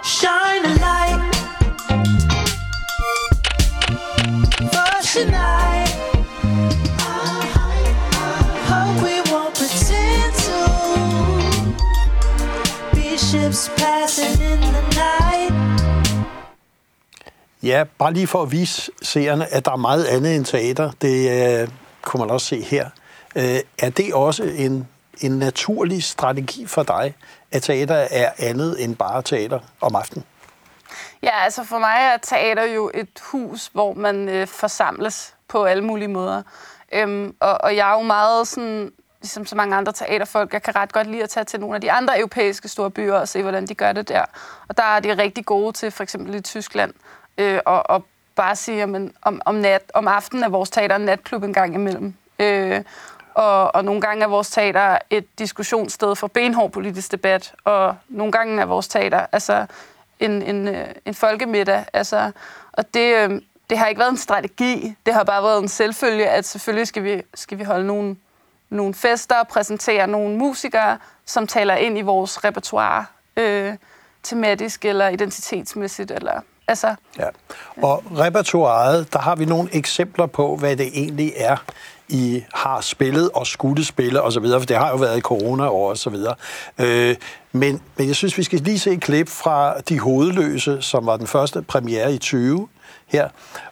Shine 0.04 0.64
a 0.64 0.74
light 0.86 1.36
for 4.72 5.02
tonight. 5.12 5.65
Ships 13.31 13.70
passing 13.76 14.40
in 14.52 14.61
the 14.61 14.82
night. 14.82 15.55
Ja, 17.62 17.84
bare 17.99 18.12
lige 18.12 18.26
for 18.26 18.43
at 18.43 18.52
vise 18.52 18.90
seerne, 19.02 19.55
at 19.55 19.64
der 19.64 19.73
er 19.73 19.76
meget 19.76 20.05
andet 20.05 20.37
end 20.37 20.44
teater. 20.44 20.90
Det 21.00 21.17
øh, 21.62 21.69
kunne 22.02 22.20
man 22.20 22.31
også 22.31 22.46
se 22.46 22.61
her. 22.61 22.90
Øh, 23.37 23.61
er 23.78 23.90
det 23.90 24.14
også 24.14 24.43
en, 24.44 24.88
en 25.20 25.38
naturlig 25.38 26.02
strategi 26.02 26.67
for 26.67 26.82
dig, 26.82 27.14
at 27.52 27.62
teater 27.62 27.94
er 28.11 28.31
andet 28.38 28.84
end 28.84 28.96
bare 28.96 29.23
teater 29.23 29.61
om 29.81 29.94
aftenen? 29.94 30.25
Ja, 31.22 31.44
altså 31.44 31.64
for 31.64 31.79
mig 31.79 31.96
er 31.99 32.17
teater 32.17 32.64
jo 32.64 32.90
et 32.94 33.20
hus, 33.22 33.70
hvor 33.72 33.94
man 33.94 34.29
øh, 34.29 34.46
forsamles 34.46 35.34
på 35.49 35.64
alle 35.64 35.84
mulige 35.84 36.08
måder. 36.08 36.43
Øhm, 36.93 37.34
og, 37.40 37.58
og 37.61 37.76
jeg 37.76 37.90
er 37.90 37.94
jo 37.94 38.02
meget 38.02 38.49
sådan 38.49 38.93
ligesom 39.26 39.46
så 39.46 39.56
mange 39.56 39.76
andre 39.76 39.93
teaterfolk, 39.93 40.52
jeg 40.52 40.62
kan 40.62 40.76
ret 40.76 40.93
godt 40.93 41.06
lide 41.06 41.23
at 41.23 41.31
tage 41.31 41.44
til 41.44 41.61
nogle 41.61 41.75
af 41.75 41.81
de 41.81 41.93
andre 41.93 42.19
europæiske 42.19 42.69
store 42.69 42.90
byer 42.90 43.14
og 43.14 43.28
se, 43.28 43.43
hvordan 43.43 43.67
de 43.67 43.75
gør 43.75 43.93
det 43.93 44.08
der. 44.08 44.25
Og 44.69 44.76
der 44.76 44.82
er 44.82 45.00
de 45.00 45.19
rigtig 45.19 45.46
gode 45.46 45.73
til, 45.73 45.90
for 45.90 46.02
eksempel 46.02 46.34
i 46.34 46.40
Tyskland, 46.40 46.93
øh, 47.38 47.61
og, 47.67 47.90
og 47.90 48.06
bare 48.37 48.56
sige, 48.56 48.82
at 48.82 49.11
om, 49.23 49.40
om, 49.44 49.55
nat, 49.55 49.82
om 49.94 50.08
aftenen 50.08 50.44
er 50.44 50.49
vores 50.49 50.70
teater 50.70 50.96
en 50.96 51.02
natklub 51.02 51.43
en 51.43 51.52
gang 51.52 51.75
imellem. 51.75 52.14
Øh, 52.38 52.82
og, 53.34 53.75
og 53.75 53.84
nogle 53.84 54.00
gange 54.00 54.25
er 54.25 54.28
vores 54.28 54.50
teater 54.50 54.99
et 55.11 55.38
diskussionssted 55.38 56.17
for 56.17 56.26
benhård 56.26 56.70
politisk 56.70 57.12
debat, 57.12 57.55
og 57.65 57.96
nogle 58.08 58.32
gange 58.32 58.62
er 58.62 58.67
vores 58.67 58.89
teater 58.89 59.27
altså 59.32 59.67
en, 60.20 60.43
en, 60.43 60.69
øh, 60.69 60.86
en 61.05 61.15
folkemiddag. 61.15 61.84
Altså, 61.93 62.31
og 62.72 62.94
det, 62.94 63.17
øh, 63.17 63.41
det 63.70 63.79
har 63.79 63.86
ikke 63.86 63.98
været 63.98 64.10
en 64.10 64.17
strategi, 64.17 64.94
det 65.06 65.15
har 65.15 65.24
bare 65.24 65.43
været 65.43 65.62
en 65.62 65.69
selvfølge, 65.69 66.29
at 66.29 66.44
selvfølgelig 66.44 66.86
skal 66.86 67.05
vi, 67.05 67.22
skal 67.34 67.58
vi 67.58 67.65
holde 67.65 67.86
nogle 67.86 68.17
nogle 68.70 68.94
fester 68.94 69.35
og 69.35 69.49
præsentere 69.49 70.06
nogle 70.06 70.37
musikere, 70.37 70.99
som 71.27 71.46
taler 71.46 71.75
ind 71.75 71.99
i 71.99 72.01
vores 72.01 72.44
repertoire, 72.44 73.05
øh, 73.37 73.75
tematisk 74.23 74.85
eller 74.85 75.08
identitetsmæssigt. 75.08 76.11
Eller, 76.11 76.41
altså, 76.69 76.94
ja. 77.19 77.29
Og 77.82 78.03
repertoireet, 78.19 79.13
der 79.13 79.19
har 79.19 79.37
vi 79.37 79.44
nogle 79.44 79.69
eksempler 79.73 80.27
på, 80.27 80.56
hvad 80.56 80.77
det 80.77 80.87
egentlig 80.87 81.32
er, 81.37 81.56
I 82.08 82.44
har 82.55 82.81
spillet 82.81 83.31
og 83.35 83.46
skulle 83.46 83.85
spille 83.85 84.23
osv., 84.23 84.43
for 84.43 84.58
det 84.58 84.77
har 84.77 84.91
jo 84.91 84.96
været 84.96 85.19
i 85.19 85.20
corona-år 85.20 85.91
og 85.91 85.99
så 85.99 86.11
videre. 86.11 86.35
Øh, 86.79 87.17
men, 87.53 87.81
men 87.96 88.06
jeg 88.06 88.17
synes, 88.17 88.39
vi 88.39 88.43
skal 88.43 88.61
lige 88.61 88.79
se 88.79 88.91
et 88.91 89.01
klip 89.01 89.29
fra 89.29 89.81
De 89.81 90.01
Hovedløse, 90.01 90.82
som 90.82 91.06
var 91.06 91.17
den 91.17 91.27
første 91.27 91.63
premiere 91.63 92.15
i 92.15 92.19
20 92.19 92.69
her. 93.06 93.29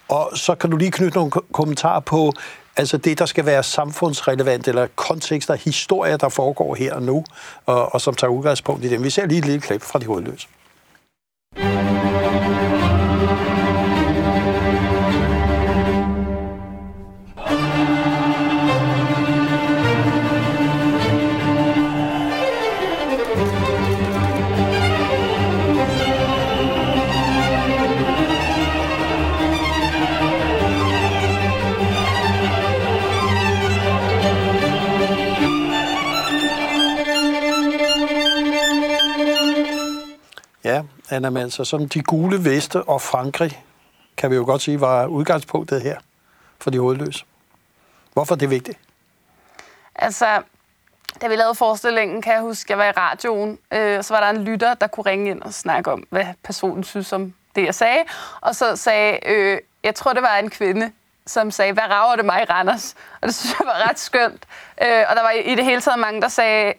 Og 0.07 0.31
så 0.35 0.55
kan 0.55 0.69
du 0.69 0.77
lige 0.77 0.91
knytte 0.91 1.17
nogle 1.17 1.31
kommentarer 1.31 1.99
på 1.99 2.33
Altså 2.77 2.97
det, 2.97 3.19
der 3.19 3.25
skal 3.25 3.45
være 3.45 3.63
samfundsrelevant, 3.63 4.67
eller 4.67 4.87
kontekster, 4.95 5.55
historier, 5.55 6.17
der 6.17 6.29
foregår 6.29 6.75
her 6.75 6.93
og 6.93 7.03
nu, 7.03 7.25
og, 7.65 7.93
og 7.93 8.01
som 8.01 8.15
tager 8.15 8.31
udgangspunkt 8.31 8.85
i 8.85 8.89
dem. 8.89 9.03
Vi 9.03 9.09
ser 9.09 9.25
lige 9.25 9.39
et 9.39 9.45
lille 9.45 9.61
klip 9.61 9.81
fra 9.81 9.99
de 9.99 10.05
hovedløse. 10.05 10.47
Anna 41.15 41.29
Mans, 41.29 41.59
altså 41.59 41.63
som 41.65 41.89
de 41.89 42.01
gule 42.01 42.45
veste 42.45 42.83
og 42.83 43.01
Frankrig, 43.01 43.63
kan 44.17 44.31
vi 44.31 44.35
jo 44.35 44.45
godt 44.45 44.61
sige, 44.61 44.81
var 44.81 45.05
udgangspunktet 45.05 45.81
her 45.81 45.97
for 46.59 46.69
de 46.69 46.79
hovedløse. 46.79 47.25
Hvorfor 48.13 48.35
er 48.35 48.39
det 48.39 48.49
vigtigt? 48.49 48.79
Altså, 49.95 50.41
da 51.21 51.27
vi 51.27 51.35
lavede 51.35 51.55
forestillingen, 51.55 52.21
kan 52.21 52.33
jeg 52.33 52.41
huske, 52.41 52.71
jeg 52.71 52.77
var 52.77 52.85
i 52.85 52.91
radioen, 52.91 53.59
øh, 53.71 53.97
og 53.97 54.05
så 54.05 54.13
var 54.13 54.21
der 54.21 54.39
en 54.39 54.43
lytter, 54.43 54.73
der 54.73 54.87
kunne 54.87 55.05
ringe 55.05 55.31
ind 55.31 55.41
og 55.41 55.53
snakke 55.53 55.91
om, 55.91 56.03
hvad 56.09 56.25
personen 56.43 56.83
synes 56.83 57.13
om 57.13 57.33
det, 57.55 57.65
jeg 57.65 57.75
sagde. 57.75 58.03
Og 58.41 58.55
så 58.55 58.75
sagde, 58.75 59.19
øh, 59.25 59.59
jeg 59.83 59.95
tror, 59.95 60.13
det 60.13 60.21
var 60.21 60.35
en 60.35 60.49
kvinde, 60.49 60.91
som 61.25 61.51
sagde, 61.51 61.73
hvad 61.73 61.83
rager 61.83 62.15
det 62.15 62.25
mig 62.25 62.41
i 62.41 62.45
Randers? 62.45 62.95
Og 63.21 63.27
det 63.27 63.35
synes 63.35 63.55
jeg 63.59 63.67
var 63.67 63.89
ret 63.89 63.99
skønt. 63.99 64.43
Øh, 64.81 65.03
og 65.09 65.15
der 65.15 65.21
var 65.21 65.31
i 65.31 65.55
det 65.55 65.65
hele 65.65 65.81
taget 65.81 65.99
mange, 65.99 66.21
der 66.21 66.27
sagde, 66.27 66.73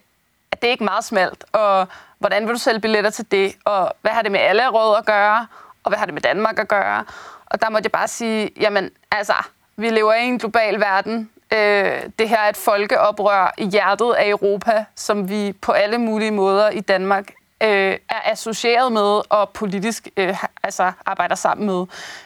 at 0.51 0.61
det 0.61 0.67
er 0.67 0.71
ikke 0.71 0.83
meget 0.83 1.03
smalt, 1.03 1.45
og 1.51 1.87
hvordan 2.19 2.45
vil 2.47 2.53
du 2.53 2.59
sælge 2.59 2.79
billetter 2.79 3.09
til 3.09 3.31
det, 3.31 3.55
og 3.65 3.93
hvad 4.01 4.11
har 4.11 4.21
det 4.21 4.31
med 4.31 4.39
alle 4.39 4.67
råd 4.67 4.97
at 4.97 5.05
gøre, 5.05 5.47
og 5.83 5.89
hvad 5.89 5.99
har 5.99 6.05
det 6.05 6.13
med 6.13 6.21
Danmark 6.21 6.59
at 6.59 6.67
gøre? 6.67 7.05
og 7.49 7.61
der 7.61 7.69
måtte 7.69 7.85
jeg 7.85 7.91
bare 7.91 8.07
sige, 8.07 8.49
jamen 8.59 8.89
altså, 9.11 9.33
vi 9.75 9.89
lever 9.89 10.13
i 10.13 10.25
en 10.25 10.39
global 10.39 10.79
verden. 10.79 11.29
Øh, 11.53 12.03
det 12.19 12.29
her 12.29 12.37
er 12.37 12.49
et 12.49 12.57
folkeoprør 12.57 13.53
i 13.57 13.65
hjertet 13.65 14.13
af 14.13 14.29
Europa, 14.29 14.85
som 14.95 15.29
vi 15.29 15.53
på 15.61 15.71
alle 15.71 15.97
mulige 15.97 16.31
måder 16.31 16.69
i 16.69 16.79
Danmark 16.79 17.29
øh, 17.63 17.97
er 18.09 18.31
associeret 18.31 18.91
med 18.91 19.21
og 19.29 19.49
politisk 19.49 20.07
øh, 20.17 20.43
altså 20.63 20.91
arbejder 21.05 21.35
sammen 21.35 21.67
med. 21.67 21.85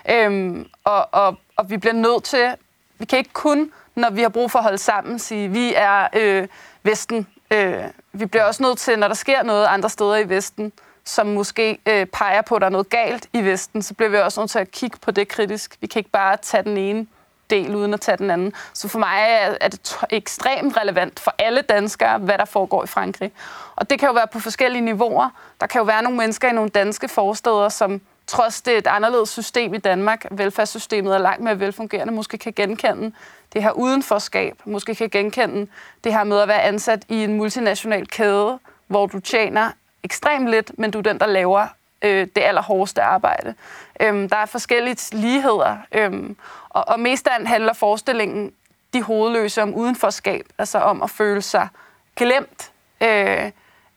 Øhm, 0.09 0.67
og, 0.83 1.07
og, 1.11 1.37
og 1.55 1.69
vi 1.69 1.77
bliver 1.77 1.93
nødt 1.93 2.23
til, 2.23 2.55
vi 2.97 3.05
kan 3.05 3.19
ikke 3.19 3.33
kun, 3.33 3.71
når 3.95 4.09
vi 4.09 4.21
har 4.21 4.29
brug 4.29 4.51
for 4.51 4.59
at 4.59 4.63
holde 4.63 4.77
sammen, 4.77 5.19
sige, 5.19 5.49
vi 5.49 5.73
er 5.75 6.07
øh, 6.13 6.47
Vesten. 6.83 7.27
Øh, 7.51 7.83
vi 8.13 8.25
bliver 8.25 8.43
også 8.43 8.63
nødt 8.63 8.77
til, 8.77 8.99
når 8.99 9.07
der 9.07 9.15
sker 9.15 9.43
noget 9.43 9.65
andre 9.65 9.89
steder 9.89 10.15
i 10.15 10.29
Vesten, 10.29 10.71
som 11.05 11.27
måske 11.27 11.79
øh, 11.85 12.05
peger 12.05 12.41
på, 12.41 12.55
at 12.55 12.61
der 12.61 12.65
er 12.65 12.71
noget 12.71 12.89
galt 12.89 13.29
i 13.33 13.41
Vesten, 13.41 13.81
så 13.81 13.93
bliver 13.93 14.09
vi 14.09 14.17
også 14.17 14.41
nødt 14.41 14.51
til 14.51 14.59
at 14.59 14.71
kigge 14.71 14.97
på 15.01 15.11
det 15.11 15.27
kritisk. 15.27 15.77
Vi 15.81 15.87
kan 15.87 15.99
ikke 15.99 16.09
bare 16.09 16.37
tage 16.37 16.63
den 16.63 16.77
ene 16.77 17.07
del 17.49 17.75
uden 17.75 17.93
at 17.93 18.01
tage 18.01 18.17
den 18.17 18.31
anden. 18.31 18.53
Så 18.73 18.87
for 18.87 18.99
mig 18.99 19.17
er 19.61 19.67
det 19.67 19.97
ekstremt 20.09 20.77
relevant 20.77 21.19
for 21.19 21.35
alle 21.37 21.61
danskere, 21.61 22.17
hvad 22.17 22.37
der 22.37 22.45
foregår 22.45 22.83
i 22.83 22.87
Frankrig. 22.87 23.31
Og 23.75 23.89
det 23.89 23.99
kan 23.99 24.07
jo 24.07 24.13
være 24.13 24.27
på 24.27 24.39
forskellige 24.39 24.81
niveauer. 24.81 25.29
Der 25.61 25.67
kan 25.67 25.79
jo 25.79 25.85
være 25.85 26.03
nogle 26.03 26.17
mennesker 26.17 26.49
i 26.49 26.51
nogle 26.51 26.69
danske 26.69 27.07
forsteder, 27.07 27.69
som 27.69 28.01
trods 28.27 28.61
det 28.61 28.73
er 28.73 28.77
et 28.77 28.87
anderledes 28.87 29.29
system 29.29 29.73
i 29.73 29.77
Danmark, 29.77 30.25
velfærdssystemet 30.31 31.13
er 31.13 31.17
langt 31.17 31.43
mere 31.43 31.59
velfungerende, 31.59 32.13
måske 32.13 32.37
kan 32.37 32.53
genkende 32.55 33.11
det 33.53 33.63
her 33.63 33.71
udenforskab, 33.71 34.55
måske 34.65 34.95
kan 34.95 35.09
genkende 35.09 35.67
det 36.03 36.13
her 36.13 36.23
med 36.23 36.39
at 36.39 36.47
være 36.47 36.61
ansat 36.61 37.05
i 37.09 37.23
en 37.23 37.37
multinational 37.37 38.07
kæde, 38.07 38.59
hvor 38.87 39.05
du 39.05 39.19
tjener 39.19 39.71
ekstremt 40.03 40.49
lidt, 40.49 40.79
men 40.79 40.91
du 40.91 40.97
er 40.97 41.03
den, 41.03 41.19
der 41.19 41.25
laver 41.25 41.67
øh, 42.01 42.27
det 42.35 42.41
allerhårdeste 42.41 43.01
arbejde. 43.01 43.53
Øhm, 43.99 44.29
der 44.29 44.35
er 44.35 44.45
forskellige 44.45 45.15
ligheder, 45.17 45.77
øhm, 45.91 46.35
og, 46.69 46.87
og 46.87 46.99
mest 46.99 47.27
af 47.27 47.47
handler 47.47 47.73
forestillingen 47.73 48.51
de 48.93 49.03
hovedløse 49.03 49.61
om 49.61 49.73
udenforskab, 49.73 50.45
altså 50.57 50.79
om 50.79 51.01
at 51.01 51.09
føle 51.09 51.41
sig 51.41 51.67
glemt 52.15 52.71
øh, 53.01 53.51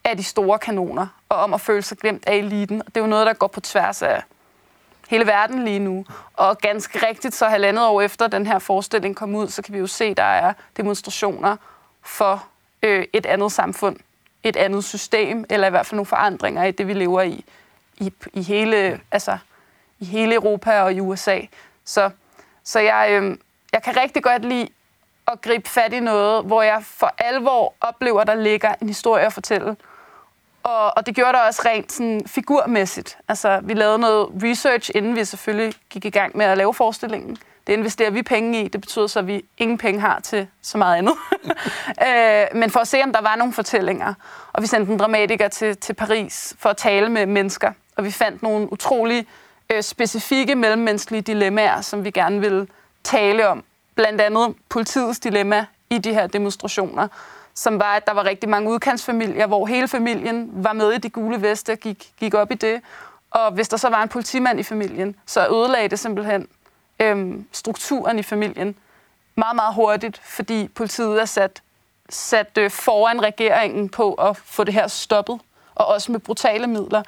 af 0.05 0.17
de 0.17 0.25
store 0.25 0.59
kanoner, 0.59 1.07
og 1.29 1.37
om 1.37 1.55
at 1.55 1.61
føle 1.61 1.83
sig 1.83 1.99
glemt 1.99 2.25
af 2.27 2.35
eliten. 2.35 2.81
Og 2.81 2.87
det 2.87 2.97
er 2.97 3.01
jo 3.01 3.07
noget, 3.07 3.27
der 3.27 3.33
går 3.33 3.47
på 3.47 3.61
tværs 3.61 4.03
af 4.03 4.23
hele 5.15 5.27
verden 5.27 5.65
lige 5.65 5.79
nu. 5.79 6.05
Og 6.35 6.59
ganske 6.59 7.07
rigtigt, 7.07 7.35
så 7.35 7.47
halvandet 7.49 7.87
år 7.87 8.01
efter 8.01 8.27
den 8.27 8.47
her 8.47 8.59
forestilling 8.59 9.17
kom 9.17 9.35
ud, 9.35 9.49
så 9.49 9.63
kan 9.63 9.75
vi 9.75 9.79
jo 9.79 9.87
se, 9.87 10.15
der 10.15 10.23
er 10.23 10.53
demonstrationer 10.77 11.57
for 12.03 12.47
øh, 12.83 13.05
et 13.13 13.27
andet 13.27 13.53
samfund, 13.53 13.97
et 14.43 14.57
andet 14.57 14.85
system, 14.85 15.45
eller 15.51 15.67
i 15.67 15.71
hvert 15.71 15.87
fald 15.87 15.97
nogle 15.97 16.07
forandringer 16.07 16.65
i 16.65 16.71
det, 16.71 16.89
vi 16.89 16.93
lever 16.93 17.23
i, 17.23 17.45
i, 17.97 18.13
i, 18.33 18.43
hele, 18.43 19.01
altså, 19.11 19.39
i 20.01 20.05
hele 20.05 20.35
Europa 20.35 20.81
og 20.81 20.93
i 20.93 21.01
USA. 21.01 21.41
Så, 21.85 22.11
så 22.65 22.81
jeg, 22.81 23.09
øh, 23.11 23.37
jeg 23.73 23.83
kan 23.83 23.97
rigtig 23.97 24.23
godt 24.23 24.45
lide 24.45 24.69
at 25.27 25.41
gribe 25.41 25.69
fat 25.69 25.93
i 25.93 26.01
noget, 26.01 26.45
hvor 26.45 26.63
jeg 26.63 26.83
for 26.85 27.15
alvor 27.19 27.75
oplever, 27.81 28.25
der 28.25 28.35
ligger 28.35 28.75
en 28.83 28.89
historie 28.89 29.27
at 29.27 29.33
fortælle. 29.33 29.77
Og, 30.65 30.97
og 30.97 31.07
det 31.07 31.15
gjorde 31.15 31.33
der 31.33 31.39
også 31.39 31.63
rent 31.65 31.93
sådan, 31.93 32.23
figurmæssigt. 32.27 33.19
Altså, 33.29 33.61
vi 33.63 33.75
lavede 33.75 33.99
noget 33.99 34.29
research, 34.43 34.91
inden 34.95 35.17
vi 35.17 35.25
selvfølgelig 35.25 35.75
gik 35.91 36.05
i 36.05 36.11
gang 36.11 36.37
med 36.37 36.47
at 36.47 36.59
lave 36.59 36.75
forestillingen. 36.75 37.37
Det 37.67 37.73
investerer 37.73 38.11
vi 38.11 38.23
penge 38.23 38.65
i. 38.65 38.69
Det 38.69 38.81
betyder 38.81 39.07
så, 39.07 39.19
at 39.19 39.27
vi 39.27 39.45
ingen 39.59 39.79
penge 39.79 40.01
har 40.01 40.21
til 40.21 40.47
så 40.63 40.79
meget 40.79 40.97
andet. 40.97 41.15
øh, 42.07 42.61
men 42.61 42.71
for 42.71 42.81
at 42.81 42.89
se, 42.89 43.03
om 43.03 43.13
der 43.13 43.21
var 43.21 43.37
nogle 43.37 43.53
fortællinger. 43.53 44.15
Og 44.53 44.63
vi 44.63 44.67
sendte 44.67 44.93
en 44.93 44.99
dramatiker 44.99 45.49
til, 45.49 45.77
til 45.77 45.95
Paris 45.95 46.57
for 46.59 46.69
at 46.69 46.77
tale 46.77 47.09
med 47.09 47.27
mennesker. 47.27 47.73
Og 47.97 48.05
vi 48.05 48.11
fandt 48.11 48.43
nogle 48.43 48.73
utrolig 48.73 49.27
øh, 49.73 49.83
specifikke 49.83 50.55
mellemmenneskelige 50.55 51.23
dilemmaer, 51.23 51.81
som 51.81 52.05
vi 52.05 52.11
gerne 52.11 52.41
ville 52.41 52.67
tale 53.05 53.49
om. 53.49 53.65
Blandt 53.95 54.21
andet 54.21 54.55
politiets 54.69 55.21
dilemma 55.21 55.67
i 55.91 55.99
de 55.99 56.15
her 56.15 56.27
demonstrationer 56.27 57.09
som 57.55 57.79
var, 57.79 57.97
at 57.97 58.07
der 58.07 58.13
var 58.13 58.25
rigtig 58.25 58.49
mange 58.49 58.71
udkantsfamilier, 58.71 59.47
hvor 59.47 59.67
hele 59.67 59.89
familien 59.89 60.51
var 60.53 60.73
med 60.73 60.93
i 60.93 60.99
de 60.99 61.11
gule 61.11 61.43
veste 61.43 61.77
gik, 61.77 62.13
gik 62.19 62.35
op 62.35 62.51
i 62.51 62.55
det. 62.55 62.81
Og 63.31 63.53
hvis 63.53 63.69
der 63.69 63.77
så 63.77 63.89
var 63.89 64.03
en 64.03 64.09
politimand 64.09 64.61
i 64.61 64.63
familien, 64.63 65.17
så 65.27 65.49
ødelagde 65.49 65.89
det 65.89 65.99
simpelthen 65.99 66.49
øhm, 67.01 67.47
strukturen 67.53 68.19
i 68.19 68.23
familien 68.23 68.77
meget, 69.35 69.57
meget 69.57 69.75
hurtigt, 69.75 70.21
fordi 70.25 70.69
politiet 70.69 71.21
er 71.21 71.25
sat, 71.25 71.63
sat 72.09 72.59
øh, 72.59 72.71
foran 72.71 73.23
regeringen 73.23 73.89
på 73.89 74.15
at 74.15 74.37
få 74.37 74.65
det 74.65 74.75
her 74.75 74.89
stoppet, 74.89 75.41
og 75.75 75.87
også 75.87 76.13
med 76.13 76.21
brutale 76.21 76.67
midler. 76.67 77.03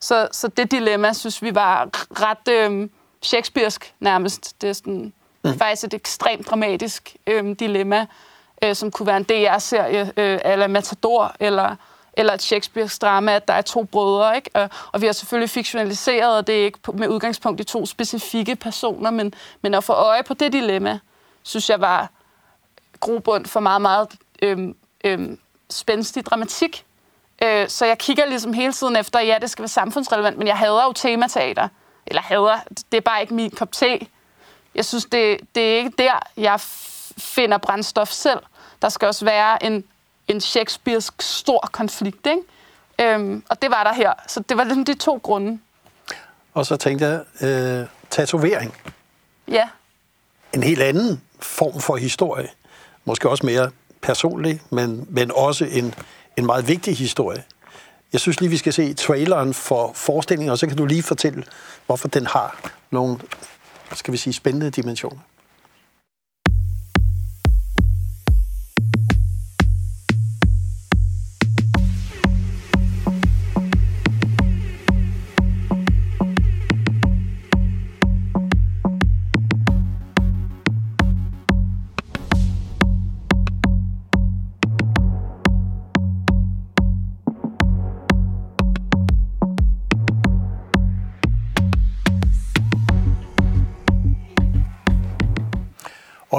Så, 0.00 0.28
så 0.32 0.48
det 0.48 0.70
dilemma, 0.70 1.12
synes 1.12 1.42
vi 1.42 1.54
var 1.54 1.88
ret 2.10 2.48
øh, 2.48 2.88
shakespearsk 3.22 3.94
nærmest. 4.00 4.62
Det 4.62 4.68
er 4.68 4.72
sådan, 4.72 5.12
mm. 5.44 5.58
faktisk 5.58 5.84
et 5.84 5.94
ekstremt 5.94 6.50
dramatisk 6.50 7.16
øh, 7.26 7.56
dilemma, 7.58 8.06
øh, 8.64 8.76
som 8.76 8.90
kunne 8.90 9.06
være 9.06 9.16
en 9.16 9.24
DR-serie, 9.24 10.12
øh, 10.16 10.38
eller 10.44 10.66
Matador, 10.66 11.34
eller, 11.40 11.76
eller 12.12 12.32
et 12.32 12.52
Shakespeare's 12.52 12.98
drama, 12.98 13.32
at 13.32 13.48
der 13.48 13.54
er 13.54 13.62
to 13.62 13.84
brødre. 13.84 14.36
Ikke? 14.36 14.50
Og, 14.54 14.70
og 14.92 15.00
vi 15.00 15.06
har 15.06 15.12
selvfølgelig 15.12 15.50
fiktionaliseret, 15.50 16.36
og 16.36 16.46
det 16.46 16.60
er 16.60 16.64
ikke 16.64 16.78
med 16.94 17.08
udgangspunkt 17.08 17.60
i 17.60 17.64
to 17.64 17.86
specifikke 17.86 18.56
personer, 18.56 19.10
men, 19.10 19.34
men 19.62 19.74
at 19.74 19.84
få 19.84 19.92
øje 19.92 20.22
på 20.22 20.34
det 20.34 20.52
dilemma, 20.52 20.98
synes 21.42 21.70
jeg 21.70 21.80
var 21.80 22.10
grobund 23.00 23.46
for 23.46 23.60
meget, 23.60 23.82
meget 23.82 24.08
øhm, 24.42 24.76
øhm, 25.04 25.38
spændstig 25.70 26.26
dramatik. 26.26 26.84
Øh, 27.42 27.68
så 27.68 27.86
jeg 27.86 27.98
kigger 27.98 28.26
ligesom 28.26 28.52
hele 28.52 28.72
tiden 28.72 28.96
efter, 28.96 29.20
ja, 29.20 29.38
det 29.40 29.50
skal 29.50 29.62
være 29.62 29.68
samfundsrelevant, 29.68 30.38
men 30.38 30.46
jeg 30.46 30.58
hader 30.58 30.84
jo 30.84 30.92
temateater. 30.92 31.68
Eller 32.06 32.22
hader, 32.22 32.58
det 32.92 32.96
er 32.96 33.00
bare 33.00 33.20
ikke 33.20 33.34
min 33.34 33.50
kop 33.50 33.72
te. 33.72 34.06
Jeg 34.74 34.84
synes, 34.84 35.04
det, 35.04 35.40
det 35.54 35.72
er 35.72 35.76
ikke 35.76 35.92
der, 35.98 36.18
jeg 36.36 36.60
finder 37.18 37.58
brændstof 37.58 38.08
selv. 38.08 38.40
Der 38.82 38.88
skal 38.88 39.08
også 39.08 39.24
være 39.24 39.64
en, 39.64 39.84
en 40.28 40.40
Shakespearesk 40.40 41.22
stor 41.22 41.68
konflikt, 41.72 42.26
ikke? 42.26 42.42
Øhm, 43.00 43.44
og 43.48 43.62
det 43.62 43.70
var 43.70 43.84
der 43.84 43.92
her. 43.92 44.12
Så 44.28 44.40
det 44.48 44.56
var 44.56 44.64
ligesom 44.64 44.84
de 44.84 44.94
to 44.94 45.20
grunde. 45.22 45.58
Og 46.54 46.66
så 46.66 46.76
tænkte 46.76 47.06
jeg, 47.06 47.20
øh, 47.48 47.86
tatovering. 48.10 48.74
Ja. 49.48 49.68
En 50.54 50.62
helt 50.62 50.82
anden 50.82 51.22
form 51.40 51.80
for 51.80 51.96
historie. 51.96 52.48
Måske 53.04 53.28
også 53.28 53.46
mere 53.46 53.70
personlig, 54.02 54.62
men, 54.70 55.06
men 55.10 55.30
også 55.34 55.64
en, 55.64 55.94
en 56.36 56.46
meget 56.46 56.68
vigtig 56.68 56.96
historie. 56.96 57.44
Jeg 58.12 58.20
synes 58.20 58.40
lige, 58.40 58.50
vi 58.50 58.56
skal 58.56 58.72
se 58.72 58.94
traileren 58.94 59.54
for 59.54 59.92
forestillingen, 59.94 60.50
og 60.50 60.58
så 60.58 60.66
kan 60.66 60.76
du 60.76 60.86
lige 60.86 61.02
fortælle, 61.02 61.44
hvorfor 61.86 62.08
den 62.08 62.26
har 62.26 62.70
nogle, 62.90 63.18
skal 63.94 64.12
vi 64.12 64.16
sige, 64.18 64.32
spændende 64.32 64.70
dimensioner. 64.70 65.20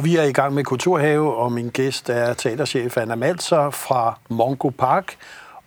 Og 0.04 0.08
vi 0.08 0.16
er 0.16 0.24
i 0.24 0.32
gang 0.32 0.54
med 0.54 0.64
Kulturhave, 0.64 1.36
og 1.36 1.52
min 1.52 1.70
gæst 1.70 2.10
er 2.10 2.34
teaterchef 2.34 2.98
Anna 2.98 3.16
Malser 3.16 3.70
fra 3.70 4.20
Mongo 4.30 4.70
Park. 4.70 5.16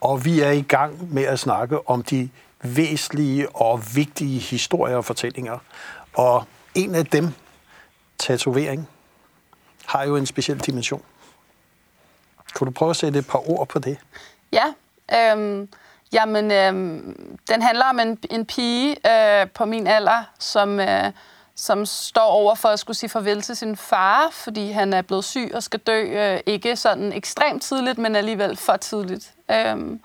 Og 0.00 0.24
vi 0.24 0.40
er 0.40 0.50
i 0.50 0.60
gang 0.62 1.14
med 1.14 1.22
at 1.22 1.38
snakke 1.38 1.88
om 1.88 2.02
de 2.02 2.28
væsentlige 2.62 3.48
og 3.48 3.82
vigtige 3.94 4.38
historier 4.38 4.96
og 4.96 5.04
fortællinger. 5.04 5.58
Og 6.14 6.44
en 6.74 6.94
af 6.94 7.06
dem, 7.06 7.28
tatovering, 8.18 8.88
har 9.86 10.04
jo 10.04 10.16
en 10.16 10.26
speciel 10.26 10.58
dimension. 10.58 11.02
Kunne 12.54 12.66
du 12.66 12.72
prøve 12.72 12.90
at 12.90 12.96
sætte 12.96 13.18
et 13.18 13.26
par 13.26 13.50
ord 13.50 13.68
på 13.68 13.78
det? 13.78 13.98
Ja, 14.52 14.64
øhm, 15.14 15.68
jamen, 16.12 16.50
øhm, 16.52 17.38
den 17.48 17.62
handler 17.62 17.84
om 17.84 17.98
en, 17.98 18.18
en 18.30 18.46
pige 18.46 18.96
øh, 19.10 19.50
på 19.50 19.64
min 19.64 19.86
alder, 19.86 20.24
som... 20.38 20.80
Øh, 20.80 21.12
som 21.56 21.86
står 21.86 22.20
over 22.20 22.54
for 22.54 22.68
at 22.68 22.78
skulle 22.78 22.96
sige 22.96 23.10
farvel 23.10 23.42
til 23.42 23.56
sin 23.56 23.76
far, 23.76 24.28
fordi 24.30 24.70
han 24.70 24.92
er 24.92 25.02
blevet 25.02 25.24
syg 25.24 25.50
og 25.54 25.62
skal 25.62 25.80
dø, 25.80 26.02
øh, 26.02 26.40
ikke 26.46 26.76
sådan 26.76 27.12
ekstremt 27.12 27.62
tidligt, 27.62 27.98
men 27.98 28.16
alligevel 28.16 28.56
for 28.56 28.76
tidligt. 28.76 29.34
Øhm, 29.50 30.00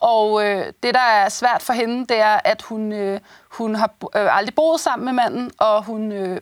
og 0.00 0.46
øh, 0.46 0.66
det, 0.82 0.94
der 0.94 1.00
er 1.00 1.28
svært 1.28 1.62
for 1.62 1.72
hende, 1.72 2.06
det 2.06 2.20
er, 2.20 2.40
at 2.44 2.62
hun, 2.62 2.92
øh, 2.92 3.20
hun 3.48 3.74
har 3.74 3.90
øh, 4.16 4.36
aldrig 4.36 4.54
boet 4.54 4.80
sammen 4.80 5.04
med 5.04 5.12
manden, 5.12 5.50
og 5.58 5.84
hun 5.84 6.12
øh, 6.12 6.40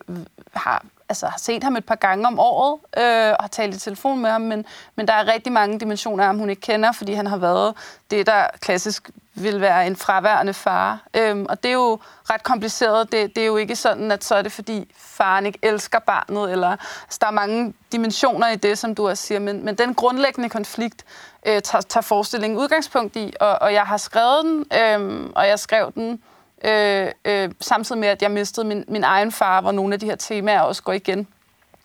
har, 0.53 0.85
altså, 1.09 1.27
har 1.27 1.37
set 1.37 1.63
ham 1.63 1.75
et 1.75 1.85
par 1.85 1.95
gange 1.95 2.27
om 2.27 2.39
året, 2.39 2.79
øh, 2.97 3.29
og 3.29 3.43
har 3.43 3.47
talt 3.51 3.75
i 3.75 3.79
telefon 3.79 4.19
med 4.19 4.29
ham, 4.29 4.41
men, 4.41 4.65
men 4.95 5.07
der 5.07 5.13
er 5.13 5.33
rigtig 5.33 5.53
mange 5.53 5.79
dimensioner 5.79 6.23
af 6.23 6.27
ham, 6.27 6.39
hun 6.39 6.49
ikke 6.49 6.61
kender, 6.61 6.91
fordi 6.91 7.13
han 7.13 7.27
har 7.27 7.37
været 7.37 7.75
det, 8.11 8.27
der 8.27 8.47
klassisk 8.59 9.09
vil 9.33 9.61
være 9.61 9.87
en 9.87 9.95
fraværende 9.95 10.53
far. 10.53 10.99
Øhm, 11.13 11.45
og 11.49 11.63
det 11.63 11.69
er 11.69 11.73
jo 11.73 11.99
ret 12.29 12.43
kompliceret. 12.43 13.11
Det, 13.11 13.35
det 13.35 13.41
er 13.41 13.47
jo 13.47 13.57
ikke 13.57 13.75
sådan, 13.75 14.11
at 14.11 14.23
så 14.23 14.35
er 14.35 14.41
det 14.41 14.51
fordi 14.51 14.91
faren 14.97 15.45
ikke 15.45 15.59
elsker 15.61 15.99
barnet, 15.99 16.51
eller 16.51 16.67
altså, 17.03 17.17
der 17.21 17.27
er 17.27 17.31
mange 17.31 17.73
dimensioner 17.91 18.49
i 18.49 18.55
det, 18.55 18.77
som 18.77 18.95
du 18.95 19.09
også 19.09 19.23
siger, 19.23 19.39
men, 19.39 19.65
men 19.65 19.75
den 19.75 19.93
grundlæggende 19.93 20.49
konflikt 20.49 21.05
øh, 21.45 21.61
tager, 21.61 21.81
tager 21.81 22.01
forestillingen 22.01 22.59
udgangspunkt 22.59 23.15
i, 23.15 23.33
og, 23.39 23.61
og 23.61 23.73
jeg 23.73 23.83
har 23.83 23.97
skrevet 23.97 24.43
den, 24.43 24.65
øh, 24.79 25.29
og 25.35 25.47
jeg 25.47 25.59
skrev 25.59 25.91
den 25.95 26.21
øh, 26.63 27.11
øh, 27.25 27.49
samtidig 27.61 27.99
med, 27.99 28.07
at 28.07 28.21
jeg 28.21 28.31
mistede 28.31 28.67
min, 28.67 28.85
min 28.87 29.03
egen 29.03 29.31
far, 29.31 29.61
hvor 29.61 29.71
nogle 29.71 29.93
af 29.93 29.99
de 29.99 30.05
her 30.05 30.15
temaer 30.15 30.61
også 30.61 30.83
går 30.83 30.93
igen 30.93 31.27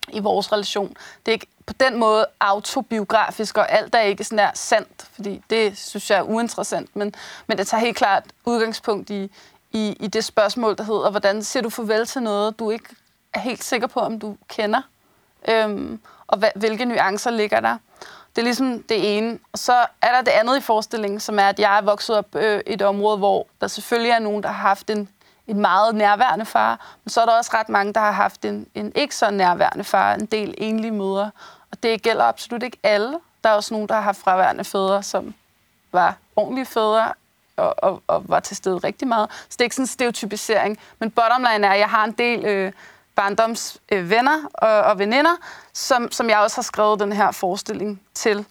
i 0.08 0.20
vores 0.20 0.52
relation. 0.52 0.88
Det 1.26 1.28
er 1.28 1.32
ikke 1.32 1.46
på 1.66 1.72
den 1.80 1.96
måde 1.96 2.26
autobiografisk, 2.40 3.58
og 3.58 3.72
alt 3.72 3.94
er 3.94 4.00
ikke 4.00 4.24
sådan 4.24 4.38
der 4.38 4.50
sandt, 4.54 5.08
fordi 5.12 5.42
det 5.50 5.78
synes 5.78 6.10
jeg 6.10 6.18
er 6.18 6.22
uinteressant, 6.22 6.96
men, 6.96 7.14
men 7.46 7.58
det 7.58 7.66
tager 7.66 7.80
helt 7.80 7.96
klart 7.96 8.24
udgangspunkt 8.44 9.10
i, 9.10 9.30
i, 9.72 9.96
i 10.00 10.06
det 10.06 10.24
spørgsmål, 10.24 10.76
der 10.76 10.84
hedder, 10.84 11.10
hvordan 11.10 11.42
siger 11.42 11.62
du 11.62 11.70
farvel 11.70 12.06
til 12.06 12.22
noget, 12.22 12.58
du 12.58 12.70
ikke 12.70 12.88
er 13.34 13.38
helt 13.38 13.64
sikker 13.64 13.86
på, 13.86 14.00
om 14.00 14.18
du 14.20 14.36
kender, 14.48 14.82
øhm, 15.48 16.00
og 16.26 16.38
hvad, 16.38 16.50
hvilke 16.54 16.84
nuancer 16.84 17.30
ligger 17.30 17.60
der. 17.60 17.76
Det 18.36 18.42
er 18.42 18.44
ligesom 18.44 18.82
det 18.82 19.16
ene. 19.16 19.38
Og 19.52 19.58
så 19.58 19.72
er 20.02 20.12
der 20.12 20.22
det 20.22 20.30
andet 20.30 20.56
i 20.56 20.60
forestillingen, 20.60 21.20
som 21.20 21.38
er, 21.38 21.48
at 21.48 21.58
jeg 21.58 21.78
er 21.78 21.82
vokset 21.82 22.16
op 22.16 22.34
øh, 22.34 22.60
i 22.66 22.72
et 22.72 22.82
område, 22.82 23.18
hvor 23.18 23.46
der 23.60 23.66
selvfølgelig 23.66 24.10
er 24.10 24.18
nogen, 24.18 24.42
der 24.42 24.48
har 24.48 24.68
haft 24.68 24.90
en, 24.90 25.08
en 25.46 25.60
meget 25.60 25.94
nærværende 25.94 26.44
far, 26.44 26.96
men 27.04 27.10
så 27.10 27.20
er 27.20 27.26
der 27.26 27.32
også 27.32 27.50
ret 27.54 27.68
mange, 27.68 27.92
der 27.92 28.00
har 28.00 28.12
haft 28.12 28.44
en, 28.44 28.66
en 28.74 28.92
ikke 28.94 29.16
så 29.16 29.30
nærværende 29.30 29.84
far, 29.84 30.14
en 30.14 30.26
del 30.26 30.54
enlige 30.58 30.90
mødre. 30.90 31.30
Og 31.70 31.82
det 31.82 32.02
gælder 32.02 32.24
absolut 32.24 32.62
ikke 32.62 32.78
alle. 32.82 33.18
Der 33.44 33.50
er 33.50 33.54
også 33.54 33.74
nogen, 33.74 33.88
der 33.88 33.94
har 33.94 34.02
haft 34.02 34.18
fraværende 34.18 34.64
fædre, 34.64 35.02
som 35.02 35.34
var 35.92 36.16
ordentlige 36.36 36.66
fædre, 36.66 37.12
og, 37.56 37.74
og, 37.78 38.02
og 38.06 38.28
var 38.28 38.40
til 38.40 38.56
stede 38.56 38.78
rigtig 38.78 39.08
meget. 39.08 39.30
Så 39.32 39.48
det 39.50 39.60
er 39.60 39.64
ikke 39.64 39.74
sådan 39.74 39.82
en 39.82 39.86
stereotypisering. 39.86 40.78
Men 40.98 41.10
bottom 41.10 41.46
line 41.52 41.66
er, 41.66 41.70
at 41.70 41.78
jeg 41.78 41.88
har 41.88 42.04
en 42.04 42.12
del 42.12 42.44
øh, 42.44 42.72
barndomsvenner 43.14 44.36
øh, 44.38 44.44
og, 44.54 44.82
og 44.82 44.98
veninder, 44.98 45.36
som, 45.72 46.12
som 46.12 46.30
jeg 46.30 46.38
også 46.38 46.56
har 46.56 46.62
skrevet 46.62 47.00
den 47.00 47.12
her 47.12 47.30
forestilling 47.30 48.00
til. 48.14 48.46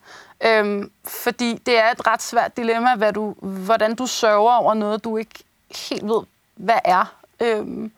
Øhm, 0.46 0.92
fordi 1.06 1.54
det 1.66 1.80
er 1.80 1.92
et 1.92 2.08
ret 2.08 2.22
svært 2.22 2.58
dilemma, 2.58 2.96
hvad 2.96 3.14
du, 3.14 3.36
hvordan 3.42 3.96
du 3.96 4.06
sørger 4.06 4.54
over 4.54 4.74
noget, 4.74 5.04
du 5.04 5.18
ikke 5.18 5.44
helt 5.90 6.08
ved, 6.08 6.22
hvad 6.64 6.80
er. 6.86 7.16
Øhm, 7.40 7.92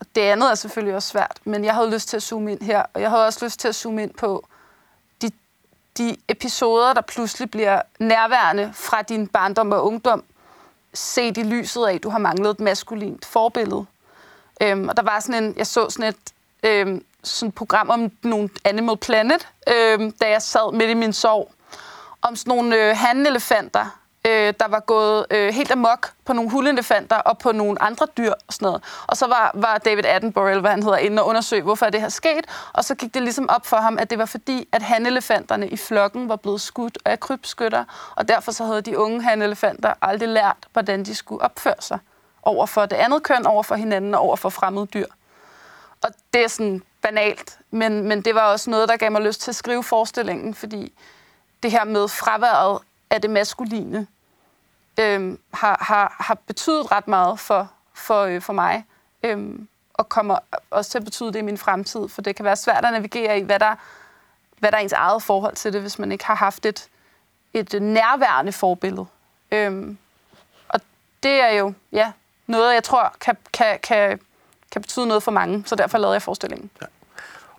og 0.00 0.06
det 0.14 0.20
andet 0.20 0.50
er 0.50 0.54
selvfølgelig 0.54 0.94
også 0.94 1.08
svært, 1.08 1.38
men 1.44 1.64
jeg 1.64 1.74
havde 1.74 1.90
lyst 1.90 2.08
til 2.08 2.16
at 2.16 2.22
zoome 2.22 2.52
ind 2.52 2.62
her, 2.62 2.82
og 2.94 3.00
jeg 3.00 3.10
havde 3.10 3.26
også 3.26 3.44
lyst 3.44 3.60
til 3.60 3.68
at 3.68 3.74
zoome 3.74 4.02
ind 4.02 4.14
på 4.14 4.46
de, 5.22 5.30
de 5.98 6.16
episoder, 6.28 6.92
der 6.92 7.00
pludselig 7.00 7.50
bliver 7.50 7.82
nærværende 7.98 8.72
fra 8.74 9.02
din 9.02 9.26
barndom 9.26 9.72
og 9.72 9.86
ungdom, 9.86 10.24
set 10.94 11.36
i 11.36 11.42
lyset 11.42 11.86
af, 11.86 11.94
at 11.94 12.02
du 12.02 12.08
har 12.08 12.18
manglet 12.18 12.50
et 12.50 12.60
maskulint 12.60 13.24
forbillede. 13.24 13.86
Øhm, 14.62 14.88
og 14.88 14.96
der 14.96 15.02
var 15.02 15.20
sådan 15.20 15.44
en, 15.44 15.54
jeg 15.56 15.66
så 15.66 15.90
sådan 15.90 16.08
et 16.08 16.32
øhm, 16.62 17.04
sådan 17.22 17.48
et 17.48 17.54
program 17.54 17.90
om 17.90 18.12
nogle 18.22 18.48
Animal 18.64 18.96
Planet, 18.96 19.48
øhm, 19.68 20.12
da 20.12 20.30
jeg 20.30 20.42
sad 20.42 20.72
midt 20.72 20.90
i 20.90 20.94
min 20.94 21.12
sorg, 21.12 21.52
om 22.22 22.36
sådan 22.36 22.56
nogle 22.56 22.76
øh, 22.76 22.96
handelefanter, 22.96 23.98
øh, 24.26 24.54
der 24.60 24.68
var 24.68 24.80
gået 24.80 25.26
øh, 25.30 25.54
helt 25.54 25.70
amok 25.70 26.12
på 26.24 26.32
nogle 26.32 26.50
hundelefanter 26.50 27.16
og 27.16 27.38
på 27.38 27.52
nogle 27.52 27.82
andre 27.82 28.06
dyr 28.16 28.32
og 28.32 28.52
sådan 28.52 28.66
noget. 28.66 28.82
Og 29.06 29.16
så 29.16 29.26
var, 29.26 29.50
var 29.54 29.78
David 29.78 30.04
Attenborough, 30.04 30.50
eller 30.50 30.60
hvad 30.60 30.70
han 30.70 30.82
hedder, 30.82 30.98
inde 30.98 31.22
og 31.22 31.28
undersøge, 31.28 31.62
hvorfor 31.62 31.86
det 31.86 32.00
her 32.00 32.08
sket. 32.08 32.46
Og 32.72 32.84
så 32.84 32.94
gik 32.94 33.14
det 33.14 33.22
ligesom 33.22 33.48
op 33.48 33.66
for 33.66 33.76
ham, 33.76 33.98
at 33.98 34.10
det 34.10 34.18
var 34.18 34.24
fordi, 34.24 34.68
at 34.72 34.82
hanelefanterne 34.82 35.68
i 35.68 35.76
flokken 35.76 36.28
var 36.28 36.36
blevet 36.36 36.60
skudt 36.60 36.98
af 37.04 37.20
krybskytter, 37.20 37.84
og 38.16 38.28
derfor 38.28 38.52
så 38.52 38.64
havde 38.64 38.82
de 38.82 38.98
unge 38.98 39.22
hanelefanter 39.22 39.92
aldrig 40.02 40.28
lært, 40.28 40.56
hvordan 40.72 41.04
de 41.04 41.14
skulle 41.14 41.42
opføre 41.42 41.74
sig 41.80 41.98
over 42.42 42.66
for 42.66 42.86
det 42.86 42.96
andet 42.96 43.22
køn, 43.22 43.46
over 43.46 43.62
for 43.62 43.74
hinanden 43.74 44.14
og 44.14 44.20
over 44.20 44.36
for 44.36 44.48
fremmede 44.48 44.86
dyr. 44.86 45.06
Og 46.02 46.10
det 46.34 46.44
er 46.44 46.48
sådan 46.48 46.82
banalt, 47.02 47.58
men, 47.70 48.02
men 48.02 48.22
det 48.22 48.34
var 48.34 48.52
også 48.52 48.70
noget, 48.70 48.88
der 48.88 48.96
gav 48.96 49.12
mig 49.12 49.22
lyst 49.22 49.40
til 49.40 49.50
at 49.50 49.56
skrive 49.56 49.82
forestillingen, 49.82 50.54
fordi 50.54 50.92
det 51.62 51.70
her 51.70 51.84
med 51.84 52.08
fraværet 52.08 52.78
af 53.10 53.20
det 53.22 53.30
maskuline 53.30 54.06
øh, 55.00 55.38
har, 55.54 55.78
har, 55.80 56.16
har 56.20 56.38
betydet 56.46 56.92
ret 56.92 57.08
meget 57.08 57.40
for, 57.40 57.70
for, 57.94 58.22
øh, 58.22 58.42
for 58.42 58.52
mig, 58.52 58.84
øh, 59.22 59.58
og 59.94 60.08
kommer 60.08 60.38
også 60.70 60.90
til 60.90 60.98
at 60.98 61.04
betyde 61.04 61.32
det 61.32 61.38
i 61.38 61.42
min 61.42 61.58
fremtid, 61.58 62.08
for 62.08 62.22
det 62.22 62.36
kan 62.36 62.44
være 62.44 62.56
svært 62.56 62.84
at 62.84 62.92
navigere 62.92 63.38
i, 63.38 63.42
hvad 63.42 63.58
der, 63.58 63.74
hvad 64.58 64.70
der 64.70 64.78
er 64.78 64.82
ens 64.82 64.92
eget 64.92 65.22
forhold 65.22 65.54
til 65.54 65.72
det, 65.72 65.80
hvis 65.80 65.98
man 65.98 66.12
ikke 66.12 66.24
har 66.24 66.34
haft 66.34 66.66
et, 66.66 66.88
et 67.54 67.82
nærværende 67.82 68.52
forbillede. 68.52 69.06
Øh, 69.52 69.96
og 70.68 70.80
det 71.22 71.40
er 71.40 71.50
jo, 71.50 71.72
ja, 71.92 72.12
noget, 72.46 72.74
jeg 72.74 72.84
tror 72.84 73.14
kan, 73.20 73.36
kan, 73.52 73.78
kan, 73.82 74.20
kan 74.72 74.82
betyde 74.82 75.06
noget 75.06 75.22
for 75.22 75.30
mange, 75.30 75.62
så 75.66 75.74
derfor 75.74 75.98
lavede 75.98 76.14
jeg 76.14 76.22
forestillingen. 76.22 76.70
Ja. 76.82 76.86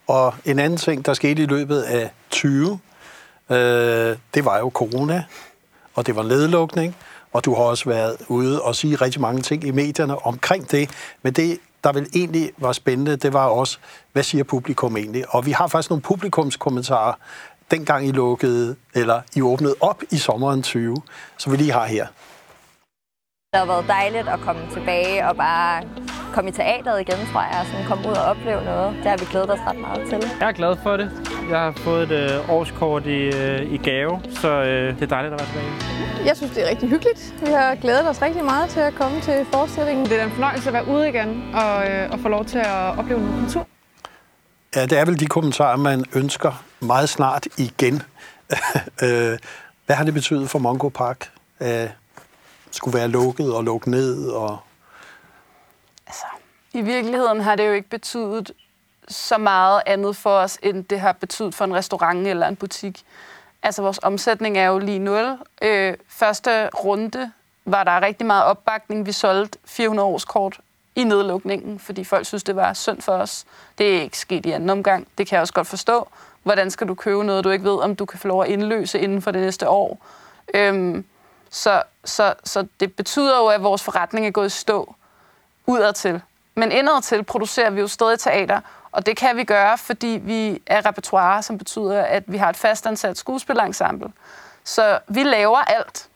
Og 0.08 0.36
en 0.45 0.60
anden 0.60 0.78
ting, 0.78 1.06
der 1.06 1.13
skete 1.13 1.43
i 1.43 1.45
løbet 1.45 1.82
af 1.82 2.12
20, 2.30 2.80
øh, 3.50 3.58
det 4.34 4.45
var 4.45 4.58
jo 4.58 4.71
corona, 4.73 5.23
og 5.95 6.06
det 6.08 6.15
var 6.15 6.23
nedlukning, 6.23 6.95
og 7.38 7.45
du 7.45 7.56
har 7.56 7.63
også 7.63 7.86
været 7.89 8.15
ude 8.28 8.62
og 8.62 8.76
sige 8.76 8.95
rigtig 8.95 9.21
mange 9.21 9.41
ting 9.41 9.63
i 9.63 9.71
medierne 9.71 10.26
omkring 10.26 10.71
det, 10.71 10.89
men 11.21 11.34
det, 11.34 11.60
der 11.84 11.93
vel 11.93 12.08
egentlig 12.15 12.52
var 12.58 12.71
spændende, 12.71 13.15
det 13.15 13.34
var 13.34 13.45
også, 13.45 13.78
hvad 14.13 14.23
siger 14.23 14.43
publikum 14.43 14.97
egentlig? 14.97 15.23
Og 15.30 15.45
vi 15.45 15.52
har 15.52 15.67
faktisk 15.67 15.89
nogle 15.89 16.02
publikumskommentarer, 16.02 17.13
dengang 17.71 18.08
I 18.08 18.12
lukkede, 18.12 18.76
eller 18.95 19.21
I 19.36 19.41
åbnede 19.41 19.76
op 19.80 20.04
i 20.12 20.17
sommeren 20.17 20.63
20, 20.63 20.97
som 21.38 21.52
vi 21.52 21.58
lige 21.58 21.71
har 21.71 21.86
her. 21.86 22.08
Det 23.54 23.60
har 23.60 23.65
været 23.65 23.86
dejligt 23.88 24.28
at 24.28 24.39
komme 24.39 24.62
tilbage 24.73 25.28
og 25.28 25.36
bare 25.36 25.84
komme 26.34 26.50
i 26.50 26.54
teateret 26.54 27.02
igen, 27.02 27.28
tror 27.32 27.41
jeg, 27.41 27.60
og 27.62 27.65
sådan 27.65 27.86
komme 27.86 28.10
ud 28.10 28.13
og 28.13 28.23
opleve 28.23 28.63
noget. 28.63 28.95
Det 28.95 29.06
har 29.06 29.17
vi 29.17 29.26
glædet 29.32 29.52
os 29.52 29.60
ret 29.60 29.80
meget 29.80 30.10
til. 30.10 30.32
Jeg 30.39 30.47
er 30.47 30.52
glad 30.52 30.76
for 30.84 30.97
det. 30.97 31.37
Jeg 31.49 31.60
har 31.60 31.71
fået 31.71 32.12
et 32.12 32.31
øh, 32.31 32.49
årskort 32.49 33.05
i, 33.05 33.21
øh, 33.21 33.73
i 33.73 33.77
gave, 33.77 34.21
så 34.29 34.49
øh, 34.49 34.95
det 34.95 35.01
er 35.01 35.07
dejligt 35.07 35.33
at 35.33 35.39
være 35.39 35.47
tilbage. 35.47 36.25
Jeg 36.25 36.38
synes, 36.38 36.53
det 36.53 36.65
er 36.65 36.69
rigtig 36.69 36.89
hyggeligt. 36.89 37.36
Vi 37.45 37.51
har 37.51 37.75
glædet 37.75 38.10
os 38.10 38.21
rigtig 38.21 38.43
meget 38.43 38.69
til 38.69 38.79
at 38.79 38.95
komme 38.95 39.21
til 39.21 39.45
forestillingen. 39.51 40.05
Det 40.05 40.19
er 40.19 40.25
en 40.25 40.31
fornøjelse 40.31 40.69
at 40.69 40.73
være 40.73 40.88
ude 40.88 41.10
igen 41.10 41.55
og, 41.55 41.89
øh, 41.89 42.12
og 42.12 42.19
få 42.19 42.27
lov 42.29 42.45
til 42.45 42.57
at 42.57 42.97
opleve 42.97 43.19
noget 43.19 43.39
kultur. 43.39 43.67
Ja, 44.75 44.86
det 44.86 44.97
er 44.97 45.05
vel 45.05 45.19
de 45.19 45.25
kommentarer, 45.27 45.77
man 45.77 46.05
ønsker 46.15 46.63
meget 46.79 47.10
snart 47.10 47.47
igen. 47.57 48.01
Øh, 49.03 49.38
hvad 49.86 49.95
har 49.95 50.03
det 50.03 50.13
betydet 50.13 50.49
for 50.49 50.60
Mongo 50.60 50.89
Park? 50.89 51.31
Øh, 51.62 51.89
skulle 52.71 52.97
være 52.97 53.07
lukket 53.07 53.53
og 53.53 53.63
lukket 53.63 53.88
ned? 53.88 54.29
Og... 54.29 54.57
Altså, 56.07 56.25
I 56.73 56.81
virkeligheden 56.81 57.41
har 57.41 57.55
det 57.55 57.67
jo 57.67 57.71
ikke 57.71 57.89
betydet 57.89 58.51
så 59.08 59.38
meget 59.38 59.82
andet 59.86 60.15
for 60.15 60.38
os, 60.38 60.58
end 60.63 60.86
det 60.86 61.00
har 61.00 61.12
betydet 61.12 61.56
for 61.56 61.65
en 61.65 61.76
restaurant 61.76 62.28
eller 62.28 62.48
en 62.48 62.56
butik. 62.56 63.04
Altså, 63.63 63.82
vores 63.82 64.00
omsætning 64.04 64.58
er 64.58 64.65
jo 64.65 64.80
lige 64.80 65.00
nul. 65.00 65.38
Øh, 65.62 65.93
første 66.08 66.70
runde 66.70 67.32
var 67.65 67.84
der 67.84 68.02
rigtig 68.02 68.28
meget 68.28 68.43
opbakning. 68.43 69.06
Vi 69.06 69.12
solgte 69.12 69.60
400 69.65 70.08
års 70.08 70.26
kort 70.26 70.60
i 70.96 71.04
nedlukningen, 71.04 71.80
fordi 71.80 72.04
folk 72.04 72.26
synes, 72.26 72.43
det 72.43 72.56
var 72.56 72.74
synd 72.74 73.02
for 73.02 73.13
os. 73.13 73.46
Det 73.78 73.98
er 73.98 74.02
ikke 74.02 74.17
sket 74.20 74.46
i 74.46 74.52
anden 74.52 74.70
omgang. 74.70 75.08
Det 75.17 75.28
kan 75.28 75.36
jeg 75.36 75.41
også 75.41 75.54
godt 75.54 75.67
forstå. 75.67 76.08
Hvordan 76.43 76.72
skal 76.72 76.88
du 76.88 76.96
købe 76.96 77.24
noget, 77.24 77.43
du 77.43 77.50
ikke 77.50 77.65
ved, 77.65 77.80
om 77.80 77.96
du 77.96 78.06
kan 78.06 78.20
få 78.20 78.28
lov 78.28 78.43
at 78.43 78.50
indløse 78.50 79.00
inden 79.00 79.22
for 79.22 79.32
det 79.32 79.41
næste 79.41 79.70
år? 79.70 80.06
Øhm, 80.54 81.06
så, 81.50 81.84
så, 82.06 82.34
så 82.43 82.67
det 82.80 82.96
betyder 82.96 83.38
jo, 83.38 83.48
at 83.48 83.63
vores 83.63 83.84
forretning 83.84 84.28
er 84.28 84.32
gået 84.32 84.48
i 84.48 84.50
stå 84.50 84.96
udadtil. 85.65 86.22
Men 86.56 86.72
indadtil 86.72 87.24
producerer 87.24 87.70
vi 87.70 87.80
jo 87.80 87.88
stadig 87.88 88.20
teater, 88.20 88.62
og 88.97 89.05
det 89.05 89.17
kan 89.17 89.38
vi 89.38 89.43
gøre, 89.43 89.77
fordi 89.77 90.19
vi 90.23 90.62
er 90.65 90.86
repertoire, 90.86 91.43
som 91.43 91.57
betyder, 91.57 92.01
at 92.01 92.23
vi 92.27 92.38
har 92.38 92.49
et 92.49 92.57
fastansat 92.57 93.17
skuespillerensemble. 93.17 94.07
Så 94.63 94.99
vi 95.07 95.23
laver 95.23 95.57
alt. 95.57 96.07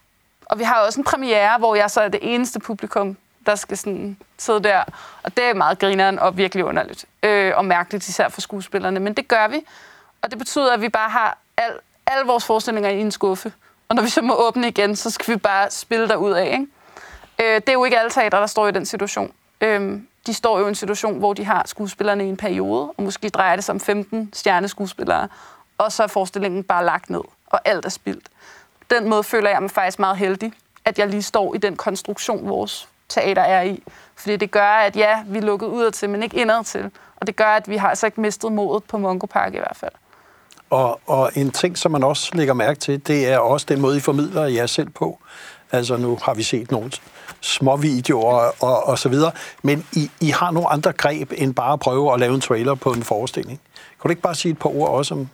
Og 0.46 0.60
vi 0.60 0.64
har 0.64 0.80
også 0.80 1.00
en 1.00 1.04
premiere, 1.04 1.58
hvor 1.58 1.76
jeg 1.76 1.92
så 1.92 2.02
er 2.02 2.08
det 2.08 2.20
eneste 2.24 2.60
publikum, 2.60 3.18
der 3.46 3.56
skal 3.56 3.78
sådan 3.78 4.18
sidde 4.38 4.64
der. 4.64 4.84
Og 5.24 5.38
det 5.38 5.46
er 5.46 5.54
meget 5.54 5.80
grineren 5.80 6.20
og 6.20 6.38
virkelig 6.38 6.66
underligt. 6.66 7.06
Øh, 7.24 7.54
og 7.56 7.66
mærkeligt 7.66 8.08
især 8.08 8.30
for 8.30 8.42
skuespillerne. 8.42 9.00
Men 9.00 9.14
det 9.14 9.28
gør 9.28 9.48
vi. 9.48 9.60
Og 10.22 10.32
det 10.32 10.38
betyder, 10.38 10.74
at 10.74 10.82
vi 10.82 10.90
bare 10.90 11.10
har 11.10 11.38
al, 11.58 11.72
alle 12.08 12.26
vores 12.26 12.46
forestillinger 12.46 12.90
i 12.90 13.00
en 13.02 13.12
skuffe. 13.12 13.54
Og 13.90 13.96
når 13.96 14.04
vi 14.04 14.10
så 14.10 14.22
må 14.22 14.48
åbne 14.48 14.68
igen, 14.68 14.96
så 14.96 15.10
skal 15.10 15.34
vi 15.34 15.40
bare 15.40 15.72
spille 15.72 16.08
derud 16.08 16.32
af. 16.32 16.46
Ikke? 16.46 16.68
Øh, 17.40 17.62
det 17.62 17.70
er 17.70 17.74
jo 17.74 17.86
ikke 17.86 18.00
alle 18.00 18.12
teatre, 18.12 18.40
der 18.40 18.48
står 18.48 18.68
i 18.68 18.72
den 18.72 18.86
situation. 18.86 19.32
Øh, 19.62 20.02
de 20.28 20.34
står 20.34 20.60
jo 20.60 20.66
i 20.66 20.70
en 20.70 20.76
situation, 20.76 21.20
hvor 21.20 21.34
de 21.34 21.46
har 21.46 21.64
skuespillerne 21.66 22.26
i 22.26 22.30
en 22.30 22.38
periode, 22.38 22.92
og 22.98 23.04
måske 23.04 23.30
drejer 23.30 23.56
det 23.56 23.66
sig 23.66 23.74
om 23.74 23.80
15 23.80 24.30
stjerneskuespillere, 24.34 25.28
og 25.78 25.92
så 25.92 26.04
er 26.04 26.08
forestillingen 26.08 26.64
bare 26.64 26.86
lagt 26.86 27.10
ned, 27.10 27.22
og 27.48 27.60
alt 27.66 27.86
er 27.86 27.90
spildt. 27.90 28.30
Den 28.90 29.10
måde 29.10 29.24
føler 29.24 29.50
jeg 29.50 29.62
mig 29.62 29.72
faktisk 29.72 30.00
meget 30.00 30.18
heldig, 30.18 30.54
at 30.86 31.00
jeg 31.00 31.08
lige 31.08 31.22
står 31.22 31.56
i 31.56 31.58
den 31.58 31.76
konstruktion, 31.76 32.50
vores 32.50 32.90
teater 33.10 33.42
er 33.42 33.62
i. 33.62 33.84
Fordi 34.16 34.38
det 34.38 34.52
gør, 34.52 34.68
at 34.68 34.96
ja, 34.96 35.24
vi 35.28 35.38
er 35.38 35.42
lukket 35.42 35.68
ud 35.68 35.92
til, 35.92 36.10
men 36.10 36.24
ikke 36.24 36.38
indad 36.38 36.64
til. 36.64 36.92
Og 37.16 37.28
det 37.28 37.36
gør, 37.36 37.48
at 37.48 37.70
vi 37.70 37.78
har 37.78 37.90
altså 37.90 38.06
ikke 38.06 38.22
mistet 38.22 38.52
modet 38.52 38.84
på 38.84 38.98
Mongo 38.98 39.26
Park 39.26 39.54
i 39.54 39.58
hvert 39.58 39.78
fald. 39.78 39.92
Og, 40.70 41.00
og 41.06 41.32
en 41.36 41.52
ting, 41.52 41.78
som 41.78 41.92
man 41.92 42.04
også 42.04 42.32
lægger 42.34 42.54
mærke 42.54 42.80
til, 42.80 43.08
det 43.08 43.30
er 43.30 43.38
også 43.38 43.66
den 43.70 43.82
måde, 43.82 43.98
I 43.98 44.00
formidler 44.00 44.46
jer 44.46 44.66
selv 44.66 44.90
på. 44.90 45.20
Altså 45.72 45.98
nu 45.98 46.18
har 46.22 46.34
vi 46.34 46.44
set 46.44 46.72
nogle 46.72 46.92
små 47.42 47.76
videoer 47.76 48.64
og, 48.64 48.88
og 48.88 49.00
så 49.00 49.10
videre. 49.10 49.32
Men 49.62 49.86
I, 49.94 50.12
I 50.20 50.30
har 50.30 50.52
nogle 50.52 50.70
andre 50.70 50.94
greb 50.94 51.32
end 51.38 51.54
bare 51.54 51.74
at 51.74 51.80
prøve 51.80 52.14
at 52.14 52.20
lave 52.20 52.34
en 52.34 52.42
trailer 52.42 52.76
på 52.76 52.92
en 52.92 53.04
forestilling. 53.04 53.62
Kan 53.74 54.08
du 54.08 54.10
ikke 54.10 54.22
bare 54.22 54.36
sige 54.36 54.52
et 54.52 54.60
par 54.60 54.70
ord 54.70 54.90
også 54.90 55.14
om, 55.14 55.30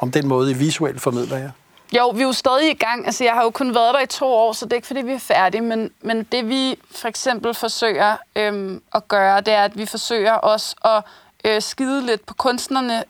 om 0.00 0.10
den 0.10 0.28
måde, 0.28 0.50
I 0.50 0.54
visuelt 0.54 1.00
formidler 1.00 1.36
jer? 1.36 1.50
Jo, 1.96 2.08
vi 2.08 2.20
er 2.20 2.26
jo 2.26 2.32
stadig 2.32 2.70
i 2.70 2.74
gang. 2.74 3.06
Altså, 3.06 3.24
jeg 3.24 3.32
har 3.32 3.42
jo 3.42 3.50
kun 3.50 3.74
været 3.74 3.94
der 3.94 4.00
i 4.00 4.06
to 4.06 4.26
år, 4.26 4.52
så 4.52 4.64
det 4.64 4.72
er 4.72 4.76
ikke, 4.76 4.86
fordi 4.86 5.02
vi 5.02 5.12
er 5.12 5.18
færdige. 5.18 5.60
Men, 5.60 5.90
men 6.00 6.22
det, 6.22 6.48
vi 6.48 6.78
for 6.90 7.08
eksempel 7.08 7.54
forsøger 7.54 8.16
øhm, 8.36 8.82
at 8.94 9.08
gøre, 9.08 9.40
det 9.40 9.54
er, 9.54 9.64
at 9.64 9.78
vi 9.78 9.86
forsøger 9.86 10.32
også 10.32 10.76
at 10.84 11.04
øh, 11.44 11.62
skide 11.62 12.06
lidt 12.06 12.26
på 12.26 12.34
kunstnerne 12.34 13.04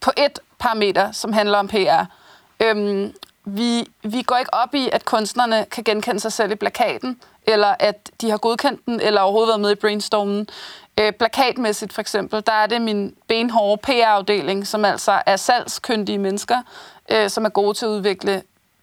på 0.00 0.10
et 0.16 0.38
parameter, 0.58 1.12
som 1.12 1.32
handler 1.32 1.58
om 1.58 1.68
PR. 1.68 2.04
Øhm, 2.60 3.14
vi, 3.48 3.86
vi 4.02 4.22
går 4.22 4.36
ikke 4.36 4.54
op 4.54 4.74
i, 4.74 4.90
at 4.92 5.04
kunstnerne 5.04 5.66
kan 5.70 5.84
genkende 5.84 6.20
sig 6.20 6.32
selv 6.32 6.52
i 6.52 6.54
plakaten, 6.54 7.20
eller 7.46 7.74
at 7.78 8.10
de 8.20 8.30
har 8.30 8.38
godkendt 8.38 8.86
den, 8.86 9.00
eller 9.00 9.20
overhovedet 9.20 9.48
været 9.48 9.60
med 9.60 9.72
i 9.72 9.74
brainstormen. 9.74 10.48
Øh, 11.00 11.12
plakatmæssigt 11.12 11.92
for 11.92 12.00
eksempel, 12.00 12.42
der 12.46 12.52
er 12.52 12.66
det 12.66 12.82
min 12.82 13.14
benhårde 13.28 13.80
PR-afdeling, 13.82 14.66
som 14.66 14.84
altså 14.84 15.22
er 15.26 15.36
salgskyndige 15.36 16.18
mennesker, 16.18 16.62
øh, 17.10 17.30
som 17.30 17.44
er 17.44 17.48
gode 17.48 17.74
til 17.74 17.86
at 17.86 17.90
udvikle 17.90 18.42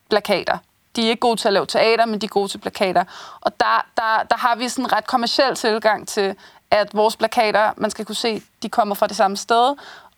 plakater. 0.10 0.58
De 0.96 1.06
er 1.06 1.10
ikke 1.10 1.20
gode 1.20 1.40
til 1.40 1.48
at 1.48 1.54
lave 1.54 1.66
teater, 1.66 2.06
men 2.06 2.22
de 2.22 2.26
er 2.26 2.30
gode 2.30 2.48
til 2.48 2.58
plakater. 2.58 3.04
Og 3.42 3.60
der, 3.60 3.86
der, 3.98 4.24
der 4.30 4.38
har 4.38 4.56
vi 4.56 4.70
sådan 4.70 4.86
en 4.86 4.94
ret 4.94 5.08
kommersiel 5.08 5.56
tilgang 5.56 6.08
til, 6.08 6.36
at 6.72 6.94
vores 6.94 7.16
plakater, 7.16 7.72
man 7.78 7.92
skal 7.92 8.06
kunne 8.06 8.16
se, 8.16 8.42
de 8.64 8.70
kommer 8.70 8.96
fra 8.96 9.08
det 9.08 9.16
samme 9.16 9.38
sted, 9.38 9.76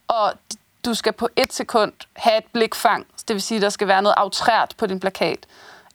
og 0.07 0.33
du 0.88 0.93
skal 0.93 1.13
på 1.13 1.30
et 1.36 1.54
sekund 1.54 1.93
have 2.15 2.38
et 2.38 2.43
blikfang. 2.54 3.08
Det 3.28 3.34
vil 3.34 3.41
sige, 3.41 3.62
der 3.62 3.69
skal 3.69 3.88
være 3.88 4.02
noget 4.02 4.15
aftrært 4.17 4.73
på 4.78 4.86
din 4.86 5.00
plakat. 5.00 5.39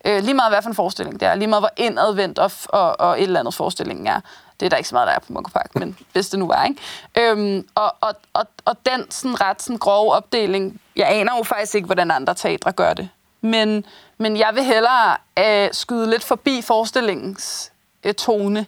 Øh, 0.04 0.22
lige 0.22 0.34
meget 0.34 0.52
hvad 0.52 0.62
for 0.62 0.68
en 0.68 0.74
forestilling 0.74 1.20
det 1.20 1.28
er. 1.28 1.34
Lige 1.34 1.48
meget 1.48 1.62
hvor 1.62 1.70
indadvendt 1.76 2.38
og, 2.38 2.50
og, 2.68 3.00
og 3.00 3.18
et 3.18 3.22
eller 3.22 3.40
andet 3.40 3.54
forestillingen 3.54 4.06
er. 4.06 4.20
Det 4.60 4.66
er 4.66 4.70
der 4.70 4.76
ikke 4.76 4.88
så 4.88 4.94
meget, 4.94 5.06
der 5.06 5.12
er 5.12 5.18
på 5.18 5.32
Mungo 5.32 5.50
Park, 5.50 5.74
men 5.74 5.98
hvis 6.12 6.28
det 6.28 6.38
nu 6.38 6.46
var, 6.46 6.64
ikke? 6.64 7.30
Øhm, 7.30 7.68
og, 7.74 7.94
og, 8.00 8.14
og, 8.32 8.46
og 8.64 8.76
den 8.86 9.10
sådan 9.10 9.40
ret 9.40 9.62
sådan 9.62 9.78
grove 9.78 10.12
opdeling, 10.12 10.80
jeg 10.96 11.08
aner 11.10 11.36
jo 11.36 11.42
faktisk 11.42 11.74
ikke, 11.74 11.86
hvordan 11.86 12.10
andre 12.10 12.34
teatre 12.34 12.72
gør 12.72 12.94
det. 12.94 13.08
Men, 13.40 13.84
men 14.18 14.36
jeg 14.36 14.50
vil 14.54 14.64
hellere 14.64 15.16
øh, 15.38 15.68
skyde 15.72 16.10
lidt 16.10 16.24
forbi 16.24 16.62
forestillingens 16.62 17.72
øh, 18.04 18.14
tone 18.14 18.66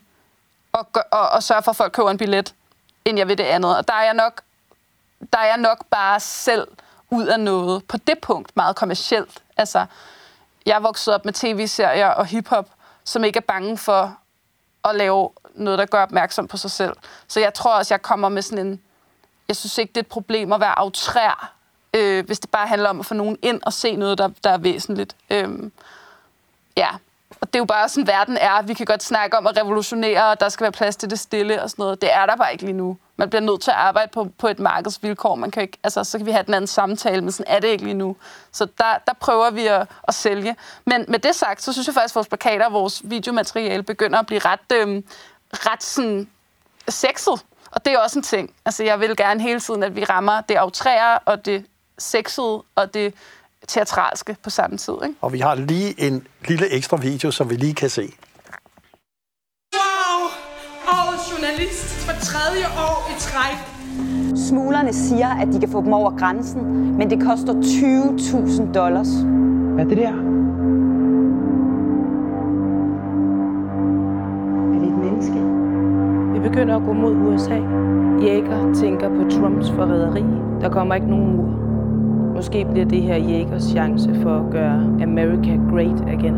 og, 0.73 0.87
og, 1.11 1.29
og 1.29 1.43
sørge 1.43 1.63
for, 1.63 1.71
at 1.71 1.77
folk 1.77 1.93
køber 1.93 2.11
en 2.11 2.19
billet, 2.19 2.55
end 3.05 3.19
jeg 3.19 3.29
vil 3.29 3.39
det 3.39 3.45
andet. 3.45 3.77
Og 3.77 3.89
der 3.89 3.95
er 3.95 4.05
jeg 4.05 4.15
nok, 4.15 4.41
der 5.33 5.38
er 5.38 5.46
jeg 5.46 5.57
nok 5.57 5.87
bare 5.90 6.20
selv 6.20 6.68
ud 7.11 7.27
af 7.27 7.40
noget 7.40 7.85
på 7.85 7.96
det 7.96 8.18
punkt 8.18 8.57
meget 8.57 8.77
kommercielt. 8.77 9.42
Altså, 9.57 9.87
jeg 10.66 10.77
er 10.77 10.81
vokset 10.81 11.14
op 11.14 11.24
med 11.24 11.33
tv-serier 11.33 12.09
og 12.09 12.27
hiphop, 12.27 12.68
som 13.05 13.24
ikke 13.24 13.37
er 13.37 13.40
bange 13.48 13.79
for 13.79 14.18
at 14.85 14.94
lave 14.94 15.31
noget, 15.55 15.79
der 15.79 15.87
gør 15.87 16.03
opmærksom 16.03 16.48
på 16.48 16.57
sig 16.57 16.70
selv. 16.70 16.96
Så 17.29 17.40
jeg 17.40 17.55
tror 17.55 17.77
også, 17.77 17.94
jeg 17.94 18.03
kommer 18.03 18.29
med 18.29 18.42
sådan 18.42 18.66
en... 18.66 18.81
Jeg 19.48 19.57
synes 19.57 19.79
ikke, 19.79 19.90
det 19.90 19.96
er 19.96 20.03
et 20.03 20.07
problem 20.07 20.53
at 20.53 20.61
være 20.61 20.79
autrær, 20.79 21.53
øh, 21.94 22.27
hvis 22.27 22.40
det 22.40 22.50
bare 22.50 22.66
handler 22.66 22.88
om 22.88 23.00
at 23.00 23.07
få 23.07 23.14
nogen 23.14 23.38
ind 23.42 23.62
og 23.62 23.72
se 23.72 23.96
noget, 23.96 24.18
der, 24.18 24.29
der 24.44 24.50
er 24.50 24.59
væsentligt. 24.59 25.16
Øh, 25.31 25.70
ja, 26.77 26.88
og 27.44 27.52
det 27.52 27.59
er 27.59 27.61
jo 27.61 27.64
bare 27.64 27.88
sådan, 27.88 28.07
verden 28.07 28.37
er. 28.37 28.62
Vi 28.62 28.74
kan 28.74 28.87
godt 28.87 29.02
snakke 29.02 29.38
om 29.38 29.46
at 29.46 29.57
revolutionere, 29.57 30.30
og 30.30 30.40
der 30.40 30.48
skal 30.48 30.64
være 30.64 30.72
plads 30.72 30.96
til 30.96 31.11
det 31.11 31.18
stille 31.18 31.62
og 31.62 31.70
sådan 31.70 31.83
noget. 31.83 32.00
Det 32.00 32.14
er 32.14 32.26
der 32.26 32.37
bare 32.37 32.52
ikke 32.52 32.64
lige 32.64 32.76
nu. 32.76 32.96
Man 33.16 33.30
bliver 33.30 33.42
nødt 33.42 33.61
til 33.61 33.70
at 33.70 33.76
arbejde 33.76 34.11
på, 34.12 34.28
på 34.38 34.48
et 34.48 34.59
markedsvilkår. 34.59 35.35
Man 35.35 35.50
kan 35.50 35.62
ikke, 35.62 35.78
altså, 35.83 36.04
så 36.04 36.18
kan 36.18 36.26
vi 36.26 36.30
have 36.30 36.44
den 36.46 36.54
anden 36.54 36.68
samtale, 36.68 37.20
men 37.20 37.33
sådan 37.33 37.54
er 37.54 37.61
det 37.61 37.68
ikke 37.68 37.85
lige 37.85 37.94
nu. 37.94 38.16
Så 38.52 38.66
der, 38.78 38.98
der 39.07 39.12
prøver 39.20 39.50
vi 39.50 39.66
at, 39.66 39.88
at 40.09 40.14
sælge. 40.14 40.57
Men 40.85 41.04
med 41.09 41.18
det 41.18 41.35
sagt, 41.35 41.62
så 41.62 41.72
synes 41.72 41.87
jeg 41.87 41.94
faktisk, 41.94 42.12
at 42.12 42.16
vores 42.16 42.28
plakater 42.28 42.66
og 42.66 42.72
vores 42.72 43.02
videomateriale 43.04 43.83
begynder 43.83 44.18
at 44.18 44.26
blive 44.26 44.40
ret, 44.44 44.72
øh, 44.72 45.02
ret 45.52 45.83
sådan 45.83 46.28
sexet. 46.88 47.44
Og 47.70 47.85
det 47.85 47.92
er 47.92 47.98
også 47.98 48.18
en 48.18 48.22
ting. 48.22 48.54
Altså, 48.64 48.85
jeg 48.85 49.00
vil 49.00 49.16
gerne 49.16 49.40
hele 49.40 49.61
tiden, 49.61 49.83
at 49.83 49.96
vi 49.96 50.04
rammer 50.04 50.40
det 50.40 50.54
aftræer 50.54 51.18
og 51.24 51.44
det 51.44 51.66
sexede 51.98 52.62
og 52.74 52.94
det 52.94 53.14
teatralske 53.68 54.37
på 54.42 54.50
samme 54.50 54.77
tid. 54.77 54.94
Ikke? 55.05 55.14
Og 55.20 55.33
vi 55.33 55.38
har 55.38 55.55
lige 55.55 56.07
en 56.07 56.27
lille 56.48 56.70
ekstra 56.70 56.96
video, 56.96 57.31
som 57.31 57.50
vi 57.50 57.55
lige 57.55 57.74
kan 57.74 57.90
se. 57.90 58.03
Wow! 59.74 60.20
Årets 60.88 61.33
journalist 61.33 62.07
for 62.07 62.12
tredje 62.20 62.64
år 62.79 63.11
i 63.11 63.20
træk. 63.20 63.57
Smuglerne 64.48 64.92
siger, 64.92 65.29
at 65.29 65.48
de 65.53 65.61
kan 65.61 65.68
få 65.70 65.81
dem 65.81 65.92
over 65.92 66.18
grænsen, 66.18 66.62
men 66.98 67.11
det 67.11 67.22
koster 67.22 67.53
20.000 67.53 68.72
dollars. 68.72 69.09
Hvad 69.74 69.85
er 69.85 69.88
det 69.88 69.96
der? 69.96 70.14
Er 74.74 74.79
det 74.81 74.88
et 74.88 74.98
menneske? 75.05 75.40
Vi 76.35 76.48
begynder 76.48 76.77
at 76.77 76.83
gå 76.83 76.92
mod 76.92 77.14
USA. 77.16 77.59
Jæger 78.27 78.74
tænker 78.74 79.09
på 79.09 79.31
Trumps 79.31 79.70
forræderi. 79.70 80.24
Der 80.61 80.68
kommer 80.70 80.94
ikke 80.94 81.11
nogen 81.11 81.37
mur. 81.37 81.63
Måske 82.35 82.66
bliver 82.73 82.87
det 82.87 83.03
her 83.03 83.16
Jægers 83.16 83.62
chance 83.62 84.09
for 84.23 84.47
at 84.47 84.53
gøre 84.53 84.81
America 85.03 85.57
great 85.70 86.14
again. 86.14 86.37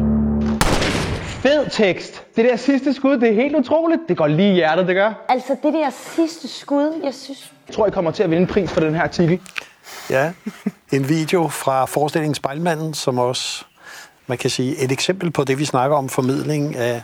Fed 1.23 1.71
tekst. 1.71 2.23
Det 2.37 2.45
der 2.45 2.57
sidste 2.57 2.95
skud, 2.95 3.19
det 3.19 3.29
er 3.29 3.35
helt 3.35 3.57
utroligt. 3.57 4.01
Det 4.09 4.17
går 4.17 4.27
lige 4.27 4.51
i 4.51 4.55
hjertet, 4.55 4.87
det 4.87 4.95
gør. 4.95 5.13
Altså 5.29 5.57
det 5.63 5.73
der 5.73 5.91
sidste 5.91 6.49
skud, 6.49 7.01
jeg 7.05 7.15
synes... 7.15 7.53
Jeg 7.69 7.75
tror, 7.75 7.87
jeg 7.87 7.93
kommer 7.93 8.11
til 8.11 8.23
at 8.23 8.31
vinde 8.31 8.43
en 8.43 8.49
pris 8.49 8.71
for 8.71 8.81
den 8.81 8.95
her 8.95 9.03
artikel. 9.03 9.41
Ja, 10.11 10.33
en 10.93 11.09
video 11.09 11.49
fra 11.49 11.85
forestillingen 11.85 12.35
Spejlmanden, 12.35 12.95
som 12.95 13.19
også, 13.19 13.65
man 14.27 14.39
kan 14.39 14.51
sige, 14.51 14.85
et 14.85 14.93
eksempel 14.93 15.31
på 15.31 15.45
det, 15.45 15.59
vi 15.59 15.65
snakker 15.65 15.97
om, 15.97 16.09
formidling 16.09 16.77
af, 16.77 17.03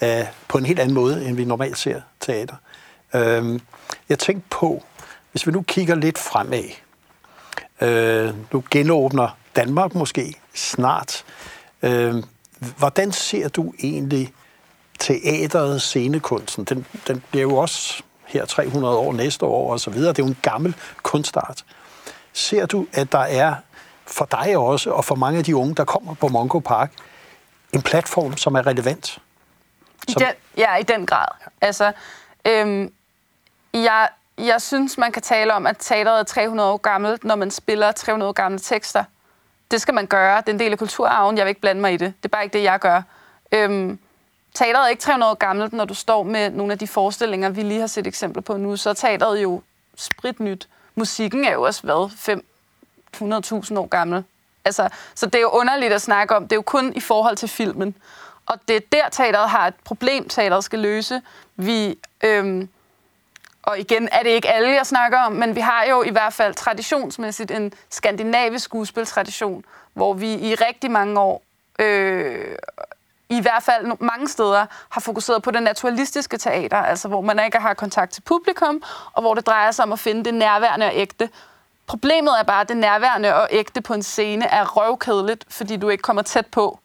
af 0.00 0.28
på 0.48 0.58
en 0.58 0.66
helt 0.66 0.80
anden 0.80 0.94
måde, 0.94 1.28
end 1.28 1.36
vi 1.36 1.44
normalt 1.44 1.78
ser 1.78 2.00
teater. 2.20 2.54
Øhm, 3.14 3.60
jeg 4.08 4.18
tænkte 4.18 4.46
på, 4.50 4.82
hvis 5.32 5.46
vi 5.46 5.52
nu 5.52 5.62
kigger 5.62 5.94
lidt 5.94 6.18
fremad, 6.18 6.83
øh, 7.80 8.34
nu 8.52 8.64
genåbner 8.70 9.36
Danmark 9.56 9.94
måske 9.94 10.34
snart, 10.54 11.24
øh, 11.82 12.14
hvordan 12.78 13.12
ser 13.12 13.48
du 13.48 13.72
egentlig 13.82 14.32
teateret, 14.98 15.82
scenekunsten? 15.82 16.64
Den, 16.64 16.86
den 17.06 17.22
bliver 17.30 17.42
jo 17.42 17.56
også 17.56 18.02
her 18.26 18.44
300 18.44 18.96
år 18.96 19.12
næste 19.12 19.46
år 19.46 19.72
og 19.72 19.80
så 19.80 19.90
videre. 19.90 20.12
Det 20.12 20.18
er 20.18 20.22
jo 20.22 20.28
en 20.28 20.38
gammel 20.42 20.74
kunstart. 21.02 21.64
Ser 22.32 22.66
du, 22.66 22.86
at 22.92 23.12
der 23.12 23.18
er 23.18 23.54
for 24.06 24.24
dig 24.24 24.56
også, 24.56 24.90
og 24.90 25.04
for 25.04 25.14
mange 25.14 25.38
af 25.38 25.44
de 25.44 25.56
unge, 25.56 25.74
der 25.74 25.84
kommer 25.84 26.14
på 26.14 26.28
Mongo 26.28 26.58
Park, 26.58 26.92
en 27.72 27.82
platform, 27.82 28.36
som 28.36 28.54
er 28.54 28.66
relevant? 28.66 29.18
Som... 30.08 30.22
I 30.22 30.24
den, 30.24 30.34
ja, 30.56 30.76
i 30.76 30.82
den 30.82 31.06
grad. 31.06 31.28
Altså, 31.60 31.92
øhm, 32.46 32.92
jeg, 33.74 34.08
jeg 34.38 34.62
synes, 34.62 34.98
man 34.98 35.12
kan 35.12 35.22
tale 35.22 35.54
om, 35.54 35.66
at 35.66 35.76
teateret 35.78 36.18
er 36.18 36.22
300 36.22 36.70
år 36.70 36.76
gammelt, 36.76 37.24
når 37.24 37.34
man 37.34 37.50
spiller 37.50 37.92
300 37.92 38.28
år 38.28 38.32
gamle 38.32 38.58
tekster. 38.58 39.04
Det 39.70 39.80
skal 39.80 39.94
man 39.94 40.06
gøre. 40.06 40.40
Det 40.40 40.48
er 40.48 40.52
en 40.52 40.58
del 40.58 40.72
af 40.72 40.78
kulturarven. 40.78 41.36
Jeg 41.36 41.44
vil 41.44 41.48
ikke 41.48 41.60
blande 41.60 41.80
mig 41.80 41.92
i 41.92 41.96
det. 41.96 42.14
Det 42.22 42.24
er 42.24 42.28
bare 42.28 42.44
ikke 42.44 42.58
det, 42.58 42.64
jeg 42.64 42.78
gør. 42.78 43.02
Øhm, 43.52 43.98
teateret 44.54 44.84
er 44.84 44.88
ikke 44.88 45.02
300 45.02 45.30
år 45.30 45.34
gammelt, 45.34 45.72
når 45.72 45.84
du 45.84 45.94
står 45.94 46.22
med 46.22 46.50
nogle 46.50 46.72
af 46.72 46.78
de 46.78 46.86
forestillinger, 46.86 47.48
vi 47.48 47.62
lige 47.62 47.80
har 47.80 47.86
set 47.86 48.06
eksempler 48.06 48.42
på 48.42 48.56
nu. 48.56 48.76
Så 48.76 48.90
er 48.90 48.94
teateret 48.94 49.42
jo 49.42 49.62
spritnyt. 49.96 50.68
Musikken 50.94 51.44
er 51.44 51.52
jo 51.52 51.62
også 51.62 51.82
hvad, 51.82 52.10
500.000 53.70 53.78
år 53.78 53.86
gammel. 53.86 54.24
Altså, 54.64 54.88
så 55.14 55.26
det 55.26 55.34
er 55.34 55.40
jo 55.40 55.48
underligt 55.48 55.92
at 55.92 56.02
snakke 56.02 56.36
om. 56.36 56.42
Det 56.42 56.52
er 56.52 56.56
jo 56.56 56.62
kun 56.62 56.92
i 56.96 57.00
forhold 57.00 57.36
til 57.36 57.48
filmen. 57.48 57.94
Og 58.46 58.58
det 58.68 58.76
er 58.76 58.80
der, 58.92 59.08
teateret 59.08 59.50
har 59.50 59.66
et 59.66 59.74
problem, 59.84 60.28
teateret 60.28 60.64
skal 60.64 60.78
løse. 60.78 61.22
Vi, 61.56 61.98
øhm, 62.24 62.68
og 63.66 63.78
igen 63.78 64.08
er 64.12 64.22
det 64.22 64.30
ikke 64.30 64.48
alle, 64.48 64.68
jeg 64.68 64.86
snakker 64.86 65.18
om, 65.18 65.32
men 65.32 65.54
vi 65.54 65.60
har 65.60 65.84
jo 65.90 66.02
i 66.02 66.10
hvert 66.10 66.32
fald 66.32 66.54
traditionsmæssigt 66.54 67.50
en 67.50 67.72
skandinavisk 67.90 68.64
skuespiltradition, 68.64 69.64
hvor 69.92 70.12
vi 70.12 70.34
i 70.34 70.54
rigtig 70.54 70.90
mange 70.90 71.20
år, 71.20 71.42
øh, 71.78 72.56
i 73.28 73.40
hvert 73.40 73.62
fald 73.62 73.98
mange 74.00 74.28
steder, 74.28 74.66
har 74.90 75.00
fokuseret 75.00 75.42
på 75.42 75.50
det 75.50 75.62
naturalistiske 75.62 76.38
teater, 76.38 76.76
altså 76.76 77.08
hvor 77.08 77.20
man 77.20 77.44
ikke 77.44 77.58
har 77.58 77.74
kontakt 77.74 78.12
til 78.12 78.20
publikum, 78.22 78.82
og 79.12 79.22
hvor 79.22 79.34
det 79.34 79.46
drejer 79.46 79.70
sig 79.70 79.82
om 79.82 79.92
at 79.92 79.98
finde 79.98 80.24
det 80.24 80.34
nærværende 80.34 80.86
og 80.86 80.92
ægte. 80.94 81.28
Problemet 81.86 82.38
er 82.38 82.42
bare, 82.42 82.60
at 82.60 82.68
det 82.68 82.76
nærværende 82.76 83.34
og 83.34 83.48
ægte 83.50 83.80
på 83.80 83.94
en 83.94 84.02
scene 84.02 84.46
er 84.46 84.64
røvkedeligt, 84.64 85.44
fordi 85.48 85.76
du 85.76 85.88
ikke 85.88 86.02
kommer 86.02 86.22
tæt 86.22 86.46
på. 86.46 86.78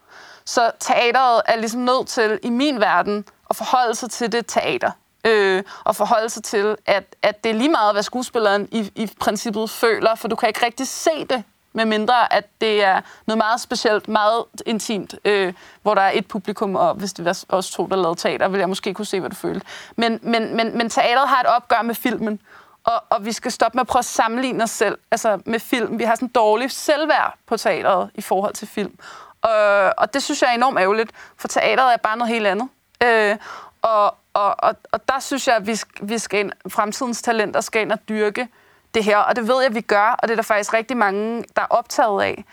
Så 0.46 0.72
teateret 0.80 1.42
er 1.46 1.56
ligesom 1.56 1.82
nødt 1.82 2.08
til, 2.08 2.39
i 2.44 2.50
min 2.50 2.80
verden, 2.80 3.26
at 3.50 3.56
forholde 3.56 3.96
sig 3.96 4.12
til 4.12 4.32
det 4.32 4.48
teater 4.48 4.92
øh, 5.25 5.63
og 5.84 5.95
forholde 5.95 6.29
sig 6.29 6.43
til, 6.43 6.75
at, 6.86 7.15
at 7.21 7.43
det 7.43 7.49
er 7.49 7.53
lige 7.53 7.69
meget, 7.69 7.95
hvad 7.95 8.03
skuespilleren 8.03 8.67
i, 8.71 8.91
i 8.95 9.10
princippet 9.19 9.69
føler, 9.69 10.15
for 10.15 10.27
du 10.27 10.36
kan 10.36 10.47
ikke 10.47 10.65
rigtig 10.65 10.88
se 10.88 11.25
det, 11.29 11.43
med 11.73 11.86
mindre 11.86 12.34
at 12.34 12.45
det 12.62 12.84
er 12.84 13.01
noget 13.27 13.38
meget 13.38 13.62
specielt, 13.62 14.08
meget 14.08 14.43
intimt, 14.65 15.15
øh, 15.25 15.53
hvor 15.82 15.95
der 15.95 16.01
er 16.01 16.12
et 16.13 16.27
publikum, 16.27 16.75
og 16.75 16.93
hvis 16.93 17.13
det 17.13 17.25
var 17.25 17.43
os 17.49 17.71
to, 17.71 17.88
der 17.88 17.95
lavede 17.95 18.19
teater, 18.19 18.47
ville 18.47 18.62
jeg 18.62 18.69
måske 18.69 18.93
kunne 18.93 19.05
se, 19.05 19.19
hvad 19.19 19.29
du 19.29 19.36
følte. 19.36 19.65
Men, 19.95 20.19
men, 20.21 20.55
men, 20.55 20.77
men 20.77 20.89
teateret 20.89 21.29
har 21.29 21.41
et 21.41 21.47
opgør 21.47 21.82
med 21.82 21.95
filmen, 21.95 22.39
og, 22.84 23.03
og 23.10 23.25
vi 23.25 23.32
skal 23.32 23.51
stoppe 23.51 23.75
med 23.75 23.82
at 23.82 23.88
prøve 23.88 23.99
at 23.99 24.05
sammenligne 24.05 24.63
os 24.63 24.69
selv 24.69 24.97
altså 25.12 25.39
med 25.45 25.60
film. 25.60 25.99
Vi 25.99 26.03
har 26.03 26.15
sådan 26.15 26.27
dårligt 26.27 26.73
selvværd 26.73 27.38
på 27.47 27.58
teateret 27.58 28.10
i 28.15 28.21
forhold 28.21 28.53
til 28.53 28.67
film. 28.67 28.99
Og, 29.41 29.93
og 29.97 30.13
det 30.13 30.23
synes 30.23 30.41
jeg 30.41 30.49
er 30.49 30.53
enormt 30.53 30.79
ærgerligt, 30.79 31.12
for 31.38 31.47
teateret 31.47 31.93
er 31.93 31.97
bare 31.97 32.17
noget 32.17 32.34
helt 32.34 32.47
andet. 32.47 32.69
Øh, 33.03 33.38
og, 33.82 34.15
og, 34.39 34.56
og, 34.60 34.75
og 34.91 35.08
der 35.08 35.19
synes 35.19 35.47
jeg, 35.47 35.56
at 35.56 35.67
vi, 35.67 35.80
vi 36.02 36.17
skal 36.17 36.39
ind, 36.39 36.52
fremtidens 36.69 37.21
talenter 37.21 37.62
skal 37.62 37.82
ind 37.82 37.91
og 37.91 37.99
dyrke 38.10 38.47
det 38.93 39.04
her, 39.04 39.17
og 39.17 39.36
det 39.36 39.47
ved 39.47 39.56
jeg, 39.56 39.65
at 39.65 39.75
vi 39.75 39.82
gør, 39.82 40.15
og 40.19 40.28
det 40.28 40.32
er 40.32 40.36
der 40.36 40.43
faktisk 40.43 40.73
rigtig 40.73 40.97
mange, 40.97 41.43
der 41.56 41.62
er 41.62 41.67
optaget 41.69 42.21
af. 42.23 42.43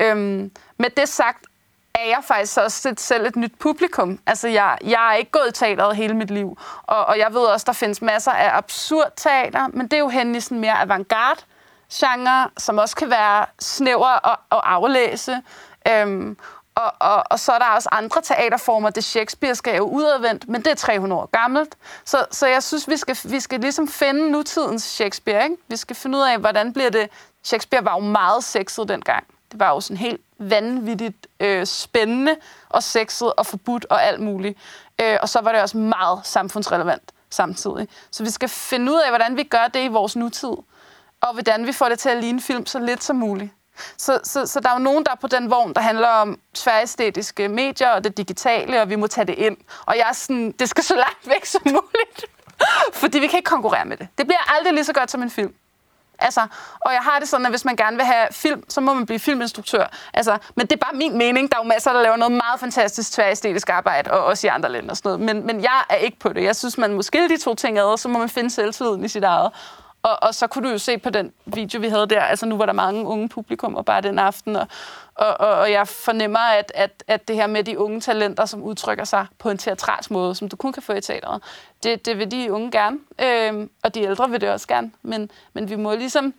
Øhm, 0.00 0.50
med 0.78 0.90
det 0.90 1.08
sagt, 1.08 1.46
er 1.94 2.08
jeg 2.08 2.18
faktisk 2.24 2.58
også 2.58 2.88
et, 2.88 3.00
selv 3.00 3.26
et 3.26 3.36
nyt 3.36 3.52
publikum. 3.58 4.18
Altså, 4.26 4.48
jeg, 4.48 4.78
jeg 4.84 5.10
er 5.12 5.14
ikke 5.14 5.30
gået 5.30 5.48
i 5.48 5.52
teateret 5.52 5.96
hele 5.96 6.14
mit 6.14 6.30
liv, 6.30 6.58
og, 6.82 7.04
og 7.04 7.18
jeg 7.18 7.34
ved 7.34 7.40
også, 7.40 7.64
der 7.64 7.72
findes 7.72 8.02
masser 8.02 8.32
af 8.32 8.56
absurd 8.56 9.12
teater, 9.16 9.68
men 9.68 9.82
det 9.82 9.92
er 9.92 9.98
jo 9.98 10.08
hen 10.08 10.34
i 10.34 10.40
sådan 10.40 10.60
mere 10.60 10.80
avantgarde 10.80 11.40
genre, 11.92 12.50
som 12.58 12.78
også 12.78 12.96
kan 12.96 13.10
være 13.10 13.46
snæver 13.60 14.08
og, 14.08 14.38
og 14.50 14.72
aflæse. 14.72 15.42
Øhm, 15.88 16.36
og, 16.76 16.92
og, 17.00 17.24
og 17.30 17.38
så 17.38 17.52
er 17.52 17.58
der 17.58 17.66
også 17.66 17.88
andre 17.92 18.22
teaterformer. 18.22 18.90
Det 18.90 19.04
Shakespeare 19.04 19.54
skal 19.54 19.76
jo 19.76 19.82
udadvendt, 19.82 20.48
men 20.48 20.64
det 20.64 20.70
er 20.70 20.74
300 20.74 21.22
år 21.22 21.26
gammelt. 21.26 21.76
Så, 22.04 22.26
så 22.30 22.46
jeg 22.46 22.62
synes, 22.62 22.88
vi 22.88 22.96
skal, 22.96 23.16
vi 23.24 23.40
skal 23.40 23.60
ligesom 23.60 23.88
finde 23.88 24.30
nutidens 24.30 24.82
Shakespeare. 24.82 25.44
Ikke? 25.44 25.56
Vi 25.68 25.76
skal 25.76 25.96
finde 25.96 26.18
ud 26.18 26.22
af, 26.22 26.38
hvordan 26.38 26.72
bliver 26.72 26.90
det... 26.90 27.08
Shakespeare 27.44 27.84
var 27.84 27.94
jo 27.94 28.00
meget 28.00 28.44
sexet 28.44 28.88
dengang. 28.88 29.24
Det 29.52 29.60
var 29.60 29.68
jo 29.68 29.80
sådan 29.80 29.96
helt 29.96 30.20
vanvittigt 30.38 31.26
øh, 31.40 31.66
spændende 31.66 32.36
og 32.68 32.82
sexet 32.82 33.32
og 33.32 33.46
forbudt 33.46 33.86
og 33.90 34.04
alt 34.04 34.20
muligt. 34.20 34.58
Øh, 35.02 35.18
og 35.22 35.28
så 35.28 35.40
var 35.40 35.52
det 35.52 35.62
også 35.62 35.76
meget 35.76 36.20
samfundsrelevant 36.24 37.12
samtidig. 37.30 37.88
Så 38.10 38.24
vi 38.24 38.30
skal 38.30 38.48
finde 38.48 38.92
ud 38.92 38.98
af, 38.98 39.10
hvordan 39.10 39.36
vi 39.36 39.42
gør 39.42 39.68
det 39.74 39.84
i 39.84 39.88
vores 39.88 40.16
nutid, 40.16 40.56
og 41.20 41.32
hvordan 41.32 41.66
vi 41.66 41.72
får 41.72 41.88
det 41.88 41.98
til 41.98 42.08
at 42.08 42.16
ligne 42.16 42.40
film 42.40 42.66
så 42.66 42.78
lidt 42.78 43.04
som 43.04 43.16
muligt. 43.16 43.50
Så, 43.96 44.20
så, 44.24 44.46
så 44.46 44.60
der 44.60 44.68
er 44.68 44.72
jo 44.72 44.78
nogen, 44.78 45.04
der 45.04 45.10
er 45.10 45.16
på 45.16 45.26
den 45.26 45.50
vogn, 45.50 45.74
der 45.74 45.80
handler 45.80 46.08
om 46.08 46.38
tværestetiske 46.54 47.48
medier 47.48 47.90
og 47.90 48.04
det 48.04 48.16
digitale, 48.16 48.82
og 48.82 48.90
vi 48.90 48.96
må 48.96 49.06
tage 49.06 49.24
det 49.24 49.34
ind. 49.34 49.56
Og 49.86 49.96
jeg 49.96 50.08
er 50.08 50.12
sådan, 50.12 50.52
det 50.52 50.68
skal 50.68 50.84
så 50.84 50.94
langt 50.94 51.28
væk 51.28 51.44
som 51.44 51.62
muligt. 51.64 52.24
Fordi 53.00 53.18
vi 53.18 53.26
kan 53.26 53.38
ikke 53.38 53.50
konkurrere 53.50 53.84
med 53.84 53.96
det. 53.96 54.08
Det 54.18 54.26
bliver 54.26 54.56
aldrig 54.56 54.74
lige 54.74 54.84
så 54.84 54.92
godt 54.92 55.10
som 55.10 55.22
en 55.22 55.30
film. 55.30 55.54
Altså, 56.18 56.40
og 56.80 56.92
jeg 56.92 57.00
har 57.00 57.18
det 57.18 57.28
sådan, 57.28 57.46
at 57.46 57.52
hvis 57.52 57.64
man 57.64 57.76
gerne 57.76 57.96
vil 57.96 58.06
have 58.06 58.26
film, 58.30 58.70
så 58.70 58.80
må 58.80 58.94
man 58.94 59.06
blive 59.06 59.18
filminstruktør. 59.18 59.86
Altså, 60.14 60.38
men 60.54 60.66
det 60.66 60.72
er 60.72 60.86
bare 60.86 60.94
min 60.94 61.18
mening. 61.18 61.52
Der 61.52 61.58
er 61.58 61.62
jo 61.62 61.68
masser, 61.68 61.92
der 61.92 62.02
laver 62.02 62.16
noget 62.16 62.32
meget 62.32 62.60
fantastisk 62.60 63.12
tværæstetisk 63.12 63.68
arbejde, 63.68 64.10
og 64.10 64.24
også 64.24 64.46
i 64.46 64.50
andre 64.50 64.72
lande 64.72 64.90
og 64.90 64.96
sådan 64.96 65.08
noget. 65.08 65.36
Men, 65.36 65.46
men 65.46 65.62
jeg 65.62 65.84
er 65.90 65.94
ikke 65.94 66.18
på 66.18 66.32
det. 66.32 66.42
Jeg 66.44 66.56
synes, 66.56 66.78
man 66.78 66.92
må 66.92 67.02
skille 67.02 67.28
de 67.28 67.36
to 67.36 67.54
ting 67.54 67.78
ad, 67.78 67.98
så 67.98 68.08
må 68.08 68.18
man 68.18 68.28
finde 68.28 68.50
selvtilliden 68.50 69.04
i 69.04 69.08
sit 69.08 69.24
eget. 69.24 69.52
Og, 70.06 70.18
og 70.22 70.34
så 70.34 70.46
kunne 70.46 70.68
du 70.68 70.72
jo 70.72 70.78
se 70.78 70.98
på 70.98 71.10
den 71.10 71.32
video, 71.44 71.80
vi 71.80 71.88
havde 71.88 72.06
der, 72.06 72.20
altså 72.20 72.46
nu 72.46 72.56
var 72.56 72.66
der 72.66 72.72
mange 72.72 73.04
unge 73.04 73.28
publikum 73.28 73.82
bare 73.86 74.00
den 74.00 74.18
aften, 74.18 74.56
og, 74.56 74.66
og, 75.14 75.40
og, 75.40 75.50
og 75.50 75.70
jeg 75.70 75.88
fornemmer, 75.88 76.38
at, 76.38 76.72
at, 76.74 77.04
at 77.08 77.28
det 77.28 77.36
her 77.36 77.46
med 77.46 77.64
de 77.64 77.78
unge 77.78 78.00
talenter, 78.00 78.44
som 78.44 78.62
udtrykker 78.62 79.04
sig 79.04 79.26
på 79.38 79.50
en 79.50 79.58
teatralsk 79.58 80.10
måde, 80.10 80.34
som 80.34 80.48
du 80.48 80.56
kun 80.56 80.72
kan 80.72 80.82
få 80.82 80.92
i 80.92 81.00
teateret, 81.00 81.42
det, 81.82 82.06
det 82.06 82.18
vil 82.18 82.30
de 82.30 82.52
unge 82.52 82.70
gerne, 82.70 82.98
øhm, 83.22 83.70
og 83.82 83.94
de 83.94 84.00
ældre 84.00 84.30
vil 84.30 84.40
det 84.40 84.50
også 84.50 84.66
gerne, 84.66 84.90
men, 85.02 85.30
men 85.52 85.70
vi 85.70 85.76
må 85.76 85.94
ligesom 85.94 86.34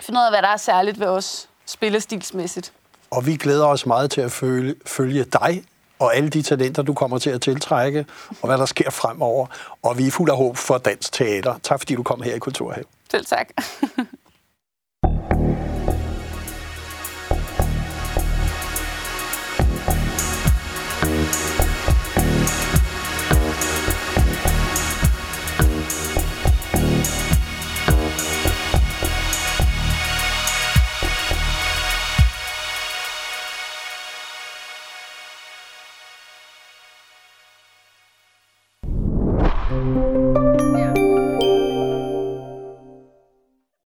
finde 0.00 0.20
ud 0.20 0.24
af, 0.24 0.30
hvad 0.30 0.42
der 0.42 0.48
er 0.48 0.56
særligt 0.56 1.00
ved 1.00 1.06
os 1.06 1.48
spillestilsmæssigt. 1.66 2.72
Og 3.10 3.26
vi 3.26 3.36
glæder 3.36 3.66
os 3.66 3.86
meget 3.86 4.10
til 4.10 4.20
at 4.20 4.32
følge, 4.32 4.74
følge 4.86 5.24
dig 5.24 5.64
og 5.98 6.16
alle 6.16 6.28
de 6.28 6.42
talenter, 6.42 6.82
du 6.82 6.94
kommer 6.94 7.18
til 7.18 7.30
at 7.30 7.40
tiltrække, 7.40 8.06
og 8.42 8.48
hvad 8.48 8.58
der 8.58 8.66
sker 8.66 8.90
fremover. 8.90 9.46
Og 9.82 9.98
vi 9.98 10.06
er 10.06 10.10
fuld 10.10 10.30
af 10.30 10.36
håb 10.36 10.56
for 10.56 10.78
dansk 10.78 11.12
teater. 11.12 11.54
Tak 11.62 11.80
fordi 11.80 11.94
du 11.94 12.02
kom 12.02 12.22
her 12.22 12.34
i 12.34 12.38
Kulturhavn. 12.38 12.84
Selv 13.10 13.26
tak. 13.26 13.48